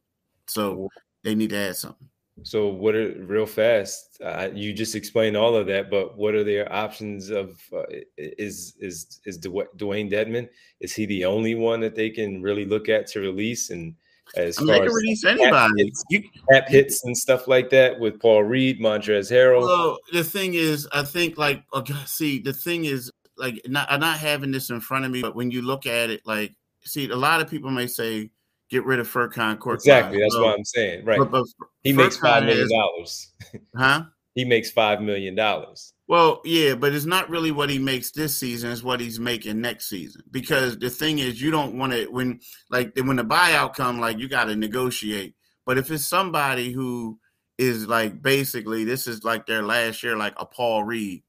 So 0.47 0.91
they 1.25 1.35
need 1.35 1.51
to 1.51 1.57
add 1.57 1.75
something. 1.75 2.09
So, 2.43 2.69
what 2.69 2.97
are 2.97 3.13
real 3.23 3.47
fast? 3.47 4.21
Uh, 4.23 4.49
you 4.53 4.73
just 4.73 4.97
explained 4.97 5.37
all 5.37 5.55
of 5.55 5.67
that, 5.69 5.89
but 5.89 6.17
what 6.17 6.35
are 6.35 6.43
their 6.43 6.71
options? 6.73 7.31
Of 7.31 7.61
uh, 7.73 7.85
is 8.19 8.75
is 8.81 9.21
is 9.25 9.39
Dewayne 9.39 10.11
Dedmon? 10.11 10.49
Is 10.81 10.95
he 10.95 11.07
the 11.07 11.25
only 11.25 11.55
one 11.55 11.81
that 11.81 11.95
they 11.95 12.11
can 12.11 12.43
really 12.43 12.65
look 12.65 12.89
at 12.89 13.07
to 13.09 13.21
release? 13.21 13.71
And 13.71 13.95
as 14.37 14.59
I 14.59 14.63
mean, 14.63 14.75
far 14.75 14.85
as 14.85 14.93
release 14.93 15.25
anybody, 15.25 15.85
hits, 15.85 16.05
you, 16.11 16.23
cap 16.51 16.69
hits 16.69 17.05
and 17.05 17.17
stuff 17.17 17.47
like 17.47 17.71
that 17.71 18.01
with 18.01 18.21
Paul 18.21 18.43
Reed, 18.43 18.81
Montrezl 18.81 19.31
Harrell. 19.31 19.63
Well, 19.63 19.99
the 20.13 20.25
thing 20.25 20.55
is, 20.55 20.89
I 20.93 21.05
think 21.05 21.39
like 21.39 21.63
okay, 21.73 21.95
see, 22.05 22.41
the 22.41 22.53
thing 22.53 22.85
is 22.85 23.13
like 23.37 23.61
not 23.69 23.91
I'm 23.91 24.01
not 24.01 24.19
having 24.19 24.51
this 24.51 24.71
in 24.71 24.81
front 24.81 25.05
of 25.05 25.13
me, 25.13 25.23
but 25.23 25.37
when 25.37 25.53
you 25.53 25.63
look 25.63 25.87
at 25.87 26.11
it, 26.11 26.23
like 26.27 26.53
see, 26.83 27.09
a 27.11 27.17
lot 27.17 27.41
of 27.41 27.49
people 27.49 27.71
may 27.71 27.87
say 27.87 28.31
get 28.71 28.85
rid 28.85 28.99
of 28.99 29.09
Furkan 29.09 29.59
Court. 29.59 29.77
Exactly. 29.77 30.21
That's 30.21 30.35
so, 30.35 30.43
what 30.43 30.59
I'm 30.59 30.65
saying. 30.65 31.05
Right. 31.05 31.19
But, 31.19 31.31
but 31.31 31.47
he 31.83 31.93
makes 31.93 32.17
five 32.17 32.45
million 32.45 32.69
dollars. 32.69 33.31
Huh? 33.77 34.05
he 34.35 34.45
makes 34.45 34.71
five 34.71 35.01
million 35.01 35.35
dollars. 35.35 35.93
Well, 36.07 36.43
yeah, 36.45 36.75
but 36.75 36.93
it's 36.93 37.07
not 37.07 37.31
really 37.31 37.51
what 37.51 37.71
he 37.71 37.79
makes 37.79 38.11
this 38.11 38.37
season; 38.37 38.71
it's 38.71 38.83
what 38.83 39.01
he's 39.01 39.21
making 39.21 39.61
next 39.61 39.89
season. 39.89 40.23
Because 40.31 40.79
the 40.79 40.91
thing 40.91 41.19
is, 41.19 41.41
you 41.41 41.51
don't 41.51 41.79
want 41.79 41.93
to 41.93 42.07
when 42.07 42.41
like 42.71 42.93
when 42.97 43.17
the 43.17 43.25
buyout 43.25 43.75
come, 43.75 44.01
like 44.01 44.19
you 44.19 44.29
got 44.29 44.45
to 44.45 44.57
negotiate. 44.57 45.35
But 45.65 45.79
if 45.79 45.91
it's 45.91 46.05
somebody 46.05 46.73
who 46.73 47.19
is 47.57 47.87
like 47.87 48.21
basically 48.21 48.85
this 48.85 49.07
is 49.07 49.25
like 49.25 49.47
their 49.47 49.63
last 49.63 50.03
year, 50.03 50.17
like 50.17 50.35
a 50.37 50.45
Paul 50.45 50.85
Reed, 50.85 51.23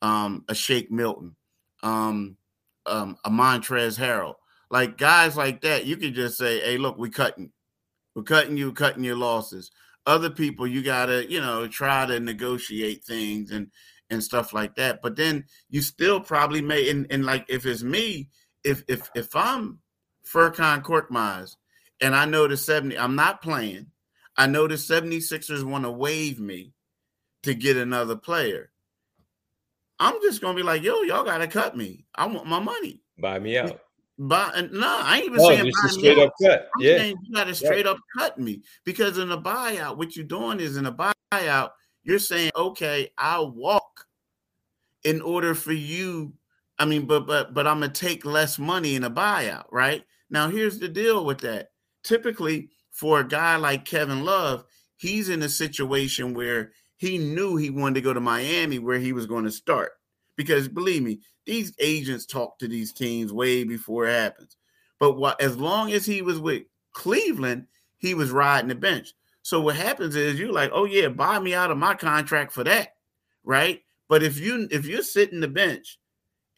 um, 0.00 0.44
a 0.48 0.54
Shake 0.54 0.90
Milton, 0.90 1.36
um, 1.82 2.36
um, 2.86 3.18
a 3.24 3.30
Montrezl 3.30 3.98
Harrell, 3.98 4.34
like 4.72 4.96
guys 4.96 5.36
like 5.36 5.60
that, 5.60 5.84
you 5.84 5.98
could 5.98 6.14
just 6.14 6.38
say, 6.38 6.58
"Hey, 6.60 6.78
look, 6.78 6.96
we 6.96 7.10
cutting, 7.10 7.52
we're 8.14 8.22
cutting 8.22 8.56
you, 8.56 8.72
cutting 8.72 9.04
your 9.04 9.16
losses." 9.16 9.70
Other 10.06 10.30
people, 10.30 10.66
you 10.66 10.82
gotta, 10.82 11.30
you 11.30 11.40
know, 11.40 11.68
try 11.68 12.06
to 12.06 12.18
negotiate 12.18 13.04
things 13.04 13.52
and 13.52 13.70
and 14.08 14.24
stuff 14.24 14.54
like 14.54 14.74
that. 14.76 15.02
But 15.02 15.14
then 15.14 15.44
you 15.68 15.82
still 15.82 16.20
probably 16.20 16.62
may, 16.62 16.88
and, 16.88 17.06
and 17.10 17.24
like 17.24 17.44
if 17.48 17.66
it's 17.66 17.82
me, 17.82 18.30
if 18.64 18.82
if 18.88 19.10
if 19.14 19.36
I'm 19.36 19.78
Furkan 20.26 20.82
Korkmaz 20.82 21.56
and 22.00 22.16
I 22.16 22.24
know 22.24 22.48
the 22.48 22.56
70, 22.56 22.98
I'm 22.98 23.14
not 23.14 23.42
playing. 23.42 23.88
I 24.38 24.46
know 24.46 24.66
the 24.66 24.76
76ers 24.76 25.62
want 25.62 25.84
to 25.84 25.90
waive 25.90 26.40
me 26.40 26.72
to 27.42 27.52
get 27.52 27.76
another 27.76 28.16
player. 28.16 28.72
I'm 29.98 30.14
just 30.22 30.40
gonna 30.40 30.56
be 30.56 30.62
like, 30.62 30.82
yo, 30.82 31.02
y'all 31.02 31.24
gotta 31.24 31.46
cut 31.46 31.76
me. 31.76 32.06
I 32.14 32.24
want 32.26 32.46
my 32.46 32.58
money. 32.58 33.02
Buy 33.18 33.38
me 33.38 33.58
out. 33.58 33.78
But 34.24 34.72
no, 34.72 35.00
I 35.02 35.16
ain't 35.16 35.26
even 35.26 35.40
oh, 35.40 35.48
saying 35.48 35.72
just 35.82 35.98
straight 35.98 36.16
up 36.16 36.32
cut. 36.40 36.68
I'm 36.76 36.80
yeah, 36.80 37.02
you 37.02 37.16
got 37.34 37.48
to 37.48 37.54
straight 37.56 37.86
yeah. 37.86 37.90
up 37.90 37.98
cut 38.16 38.38
me 38.38 38.62
because 38.84 39.18
in 39.18 39.32
a 39.32 39.40
buyout, 39.40 39.96
what 39.96 40.14
you're 40.14 40.24
doing 40.24 40.60
is 40.60 40.76
in 40.76 40.86
a 40.86 40.92
buyout, 41.32 41.70
you're 42.04 42.20
saying, 42.20 42.52
okay, 42.54 43.10
I'll 43.18 43.50
walk 43.50 44.06
in 45.02 45.20
order 45.22 45.56
for 45.56 45.72
you. 45.72 46.34
I 46.78 46.84
mean, 46.84 47.06
but 47.06 47.26
but 47.26 47.52
but 47.52 47.66
I'm 47.66 47.80
gonna 47.80 47.92
take 47.92 48.24
less 48.24 48.60
money 48.60 48.94
in 48.94 49.02
a 49.02 49.10
buyout, 49.10 49.64
right? 49.72 50.04
Now, 50.30 50.48
here's 50.48 50.78
the 50.78 50.88
deal 50.88 51.24
with 51.24 51.40
that. 51.40 51.70
Typically, 52.04 52.70
for 52.92 53.18
a 53.18 53.28
guy 53.28 53.56
like 53.56 53.84
Kevin 53.84 54.24
Love, 54.24 54.64
he's 54.98 55.30
in 55.30 55.42
a 55.42 55.48
situation 55.48 56.32
where 56.32 56.70
he 56.96 57.18
knew 57.18 57.56
he 57.56 57.70
wanted 57.70 57.96
to 57.96 58.02
go 58.02 58.14
to 58.14 58.20
Miami, 58.20 58.78
where 58.78 59.00
he 59.00 59.12
was 59.12 59.26
going 59.26 59.46
to 59.46 59.50
start. 59.50 59.94
Because 60.36 60.68
believe 60.68 61.02
me, 61.02 61.20
these 61.46 61.74
agents 61.78 62.26
talk 62.26 62.58
to 62.58 62.68
these 62.68 62.92
teams 62.92 63.32
way 63.32 63.64
before 63.64 64.06
it 64.06 64.12
happens. 64.12 64.56
But 64.98 65.12
what, 65.12 65.40
as 65.40 65.56
long 65.56 65.92
as 65.92 66.06
he 66.06 66.22
was 66.22 66.38
with 66.38 66.62
Cleveland, 66.92 67.66
he 67.98 68.14
was 68.14 68.30
riding 68.30 68.68
the 68.68 68.74
bench. 68.74 69.14
So 69.42 69.60
what 69.60 69.76
happens 69.76 70.14
is 70.14 70.38
you're 70.38 70.52
like, 70.52 70.70
oh 70.72 70.84
yeah, 70.84 71.08
buy 71.08 71.38
me 71.38 71.54
out 71.54 71.70
of 71.70 71.78
my 71.78 71.94
contract 71.94 72.52
for 72.52 72.64
that, 72.64 72.94
right? 73.44 73.82
But 74.08 74.22
if 74.22 74.38
you 74.38 74.68
if 74.70 74.86
you're 74.86 75.02
sitting 75.02 75.40
the 75.40 75.48
bench 75.48 75.98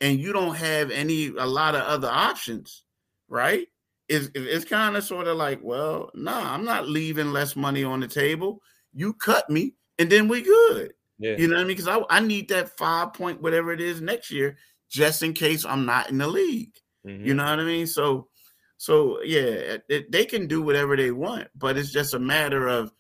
and 0.01 0.19
you 0.19 0.33
don't 0.33 0.57
have 0.57 0.91
any 0.91 1.29
a 1.29 1.47
lot 1.47 1.75
of 1.75 1.83
other 1.83 2.09
options, 2.09 2.85
right? 3.29 3.67
It's, 4.09 4.29
it's 4.35 4.67
kind 4.67 4.97
of 4.97 5.05
sort 5.05 5.29
of 5.29 5.39
like, 5.39 5.61
well, 5.63 6.11
nah, 6.15 6.53
I'm 6.53 6.65
not 6.65 6.89
leaving 6.89 7.33
less 7.33 7.57
money 7.57 7.85
on 7.85 8.01
the 8.01 8.09
table. 8.09 8.61
You 8.93 9.15
cut 9.15 9.49
me, 9.49 9.75
and 9.99 10.11
then 10.11 10.29
we 10.29 10.43
good. 10.43 10.93
Yeah. 11.25 11.37
You 11.39 11.49
know 11.49 11.55
what 11.55 11.63
I 11.63 11.65
mean? 11.65 11.77
Because 11.77 11.89
I, 11.89 12.01
I 12.11 12.21
need 12.21 12.51
that 12.51 12.77
five 12.77 13.15
point 13.15 13.41
whatever 13.41 13.73
it 13.73 13.81
is 13.81 14.03
next 14.03 14.31
year 14.31 14.59
just 14.91 15.23
in 15.23 15.33
case 15.33 15.65
I'm 15.65 15.87
not 15.87 16.11
in 16.11 16.19
the 16.19 16.27
league. 16.27 16.75
Mm-hmm. 17.07 17.25
You 17.25 17.35
know 17.35 17.45
what 17.45 17.61
I 17.61 17.65
mean? 17.65 17.87
So, 17.87 18.29
so 18.77 19.23
yeah, 19.23 19.79
it, 19.89 20.13
they 20.13 20.27
can 20.27 20.47
do 20.47 20.61
whatever 20.61 20.97
they 20.97 21.13
want, 21.13 21.49
but 21.57 21.79
it's 21.79 21.91
just 21.91 22.13
a 22.13 22.19
matter 22.19 22.69
of, 22.69 22.93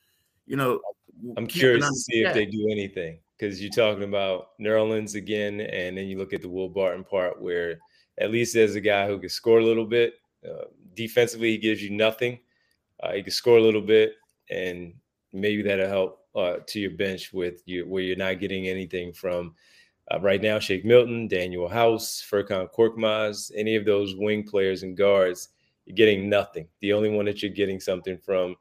you 0.46 0.56
know. 0.56 0.80
I'm 1.36 1.46
curious 1.46 1.86
to 1.86 1.94
see 1.94 2.22
if 2.22 2.32
they 2.32 2.46
do 2.46 2.68
anything 2.70 3.18
because 3.38 3.60
you're 3.60 3.70
talking 3.70 4.04
about 4.04 4.58
Nerlens 4.58 5.16
again, 5.16 5.60
and 5.60 5.98
then 5.98 6.06
you 6.06 6.16
look 6.16 6.32
at 6.32 6.40
the 6.40 6.48
Will 6.48 6.70
Barton 6.70 7.04
part 7.04 7.42
where 7.42 7.78
at 8.18 8.30
least 8.30 8.54
there's 8.54 8.74
a 8.74 8.80
guy 8.80 9.06
who 9.06 9.18
can 9.18 9.28
score 9.28 9.58
a 9.58 9.64
little 9.64 9.84
bit. 9.84 10.14
Uh, 10.48 10.64
defensively, 10.94 11.50
he 11.50 11.58
gives 11.58 11.82
you 11.82 11.90
nothing. 11.90 12.38
Uh, 13.02 13.12
he 13.12 13.22
can 13.22 13.32
score 13.32 13.58
a 13.58 13.62
little 13.62 13.82
bit, 13.82 14.14
and 14.50 14.94
maybe 15.32 15.60
that'll 15.60 15.88
help 15.88 16.23
uh, 16.34 16.56
to 16.66 16.80
your 16.80 16.92
bench 16.92 17.32
with 17.32 17.62
you 17.66 17.86
where 17.86 18.02
you're 18.02 18.16
not 18.16 18.40
getting 18.40 18.68
anything 18.68 19.12
from 19.12 19.54
uh, 20.10 20.20
right 20.20 20.42
now, 20.42 20.58
Shake 20.58 20.84
Milton, 20.84 21.28
Danuel 21.28 21.70
House, 21.70 22.24
Furkan 22.30 22.68
Korkmaz, 22.72 23.50
any 23.56 23.74
of 23.76 23.84
those 23.84 24.14
wing 24.16 24.42
players 24.44 24.82
and 24.82 24.96
guards, 24.96 25.50
you're 25.86 25.96
getting 25.96 26.28
nothing. 26.28 26.68
The 26.80 26.92
only 26.92 27.10
one 27.10 27.24
that 27.24 27.42
you're 27.42 27.52
getting 27.52 27.80
something 27.80 28.18
from 28.18 28.56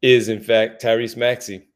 is, 0.00 0.28
in 0.28 0.40
fact, 0.40 0.82
Tyrese 0.82 1.16
Maxey. 1.16 1.68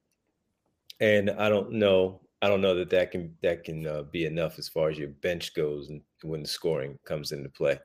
And 1.00 1.30
I 1.30 1.48
don't 1.48 1.72
know. 1.72 2.20
I 2.42 2.48
don't 2.48 2.62
know 2.62 2.74
that 2.74 2.90
that 2.90 3.10
can 3.10 3.34
that 3.42 3.64
can 3.64 3.86
uh, 3.86 4.02
be 4.02 4.24
enough 4.24 4.58
as 4.58 4.68
far 4.68 4.88
as 4.88 4.98
your 4.98 5.08
bench 5.08 5.54
goes 5.54 5.90
and 5.90 6.00
when 6.22 6.42
the 6.42 6.48
scoring 6.48 6.98
comes 7.04 7.32
into 7.32 7.50
play. 7.50 7.78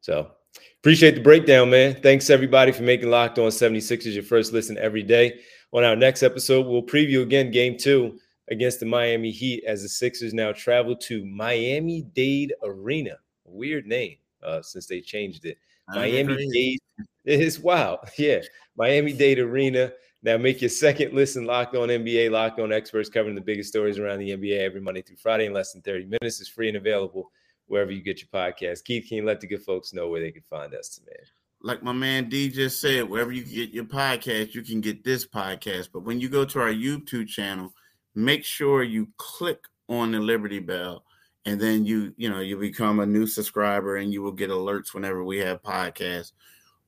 So 0.00 0.32
Appreciate 0.80 1.14
the 1.14 1.20
breakdown, 1.20 1.70
man. 1.70 2.00
Thanks 2.02 2.30
everybody 2.30 2.70
for 2.70 2.82
making 2.82 3.10
Locked 3.10 3.38
On 3.38 3.48
76ers 3.50 4.14
your 4.14 4.22
first 4.22 4.52
listen 4.52 4.76
every 4.78 5.02
day. 5.02 5.40
On 5.74 5.82
our 5.82 5.96
next 5.96 6.22
episode, 6.22 6.68
we'll 6.68 6.84
preview 6.84 7.22
again 7.22 7.50
game 7.50 7.76
two 7.76 8.16
against 8.48 8.78
the 8.78 8.86
Miami 8.86 9.32
Heat 9.32 9.64
as 9.66 9.82
the 9.82 9.88
Sixers 9.88 10.32
now 10.32 10.52
travel 10.52 10.94
to 10.94 11.26
Miami 11.26 12.02
Dade 12.14 12.54
Arena. 12.62 13.16
Weird 13.44 13.84
name 13.84 14.18
uh, 14.40 14.62
since 14.62 14.86
they 14.86 15.00
changed 15.00 15.46
it. 15.46 15.58
Miami 15.88 16.48
Dade. 16.52 16.78
Is 17.24 17.58
wow. 17.58 17.98
Yeah. 18.16 18.42
Miami 18.76 19.12
Dade 19.12 19.40
Arena. 19.40 19.90
Now 20.22 20.36
make 20.36 20.60
your 20.60 20.70
second 20.70 21.12
listen 21.12 21.44
locked 21.44 21.74
on 21.74 21.88
NBA, 21.88 22.30
locked 22.30 22.60
on 22.60 22.72
experts 22.72 23.08
covering 23.08 23.34
the 23.34 23.40
biggest 23.40 23.70
stories 23.70 23.98
around 23.98 24.20
the 24.20 24.30
NBA 24.30 24.60
every 24.60 24.80
Monday 24.80 25.02
through 25.02 25.16
Friday 25.16 25.46
in 25.46 25.52
less 25.52 25.72
than 25.72 25.82
30 25.82 26.04
minutes. 26.04 26.40
is 26.40 26.48
free 26.48 26.68
and 26.68 26.76
available 26.76 27.32
wherever 27.66 27.90
you 27.90 28.00
get 28.00 28.20
your 28.20 28.28
podcast. 28.28 28.84
Keith, 28.84 29.06
can 29.08 29.16
you 29.16 29.24
let 29.24 29.40
the 29.40 29.48
good 29.48 29.62
folks 29.62 29.92
know 29.92 30.08
where 30.08 30.20
they 30.20 30.30
can 30.30 30.44
find 30.48 30.72
us, 30.72 31.00
man? 31.04 31.16
Like 31.64 31.82
my 31.82 31.92
man 31.92 32.28
D 32.28 32.50
just 32.50 32.78
said, 32.78 33.08
wherever 33.08 33.32
you 33.32 33.42
get 33.42 33.70
your 33.70 33.84
podcast, 33.84 34.52
you 34.52 34.60
can 34.60 34.82
get 34.82 35.02
this 35.02 35.26
podcast. 35.26 35.88
But 35.90 36.04
when 36.04 36.20
you 36.20 36.28
go 36.28 36.44
to 36.44 36.60
our 36.60 36.70
YouTube 36.72 37.26
channel, 37.26 37.72
make 38.14 38.44
sure 38.44 38.82
you 38.82 39.08
click 39.16 39.64
on 39.88 40.12
the 40.12 40.20
Liberty 40.20 40.58
Bell 40.58 41.04
and 41.46 41.58
then 41.58 41.86
you, 41.86 42.12
you 42.18 42.28
know, 42.28 42.40
you 42.40 42.58
become 42.58 43.00
a 43.00 43.06
new 43.06 43.26
subscriber 43.26 43.96
and 43.96 44.12
you 44.12 44.20
will 44.20 44.30
get 44.30 44.50
alerts 44.50 44.92
whenever 44.92 45.24
we 45.24 45.38
have 45.38 45.62
podcasts. 45.62 46.32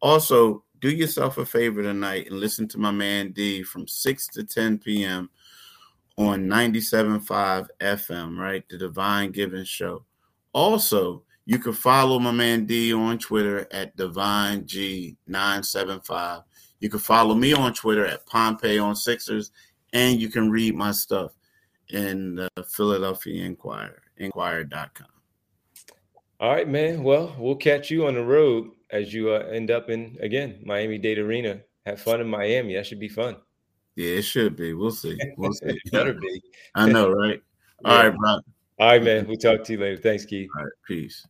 Also, 0.02 0.62
do 0.80 0.90
yourself 0.90 1.38
a 1.38 1.46
favor 1.46 1.82
tonight 1.82 2.26
and 2.26 2.38
listen 2.38 2.68
to 2.68 2.78
my 2.78 2.90
man 2.90 3.32
D 3.32 3.62
from 3.62 3.88
6 3.88 4.28
to 4.28 4.44
10 4.44 4.76
p.m. 4.80 5.30
on 6.18 6.46
97.5 6.48 7.68
FM, 7.80 8.38
right? 8.38 8.62
The 8.68 8.76
Divine 8.76 9.30
Giving 9.30 9.64
Show. 9.64 10.04
Also, 10.52 11.22
you 11.46 11.60
can 11.60 11.72
follow 11.72 12.18
my 12.18 12.32
man 12.32 12.66
D 12.66 12.92
on 12.92 13.18
Twitter 13.18 13.68
at 13.70 13.96
Divine 13.96 14.64
G975. 14.64 16.42
You 16.80 16.90
can 16.90 16.98
follow 16.98 17.34
me 17.34 17.52
on 17.52 17.72
Twitter 17.72 18.04
at 18.04 18.26
Pompey 18.26 18.78
on 18.78 18.96
Sixers, 18.96 19.52
and 19.92 20.20
you 20.20 20.28
can 20.28 20.50
read 20.50 20.74
my 20.74 20.90
stuff 20.90 21.32
in 21.90 22.34
the 22.34 22.50
Philadelphia 22.68 23.44
Inquirer, 23.44 24.02
inquirer.com. 24.16 25.06
All 26.40 26.50
right, 26.50 26.68
man. 26.68 27.04
Well, 27.04 27.34
we'll 27.38 27.56
catch 27.56 27.90
you 27.90 28.06
on 28.08 28.14
the 28.14 28.24
road 28.24 28.72
as 28.90 29.14
you 29.14 29.30
uh, 29.30 29.46
end 29.50 29.70
up 29.70 29.88
in 29.88 30.18
again 30.20 30.60
Miami 30.64 30.98
Dade 30.98 31.18
Arena. 31.18 31.60
Have 31.86 32.00
fun 32.00 32.20
in 32.20 32.28
Miami. 32.28 32.74
That 32.74 32.86
should 32.86 33.00
be 33.00 33.08
fun. 33.08 33.36
Yeah, 33.94 34.16
it 34.16 34.22
should 34.22 34.56
be. 34.56 34.74
We'll 34.74 34.90
see. 34.90 35.16
We'll 35.38 35.52
see. 35.52 35.80
better 35.92 36.12
be. 36.12 36.42
I 36.74 36.90
know, 36.90 37.08
right? 37.08 37.40
All 37.84 37.94
yeah. 37.94 38.02
right, 38.02 38.18
bro. 38.18 38.30
All 38.30 38.42
right, 38.88 39.02
man. 39.02 39.26
We'll 39.26 39.38
talk 39.38 39.64
to 39.64 39.72
you 39.72 39.78
later. 39.78 39.96
Thanks, 39.96 40.26
Keith. 40.26 40.50
All 40.56 40.64
right. 40.64 40.72
Peace. 40.86 41.26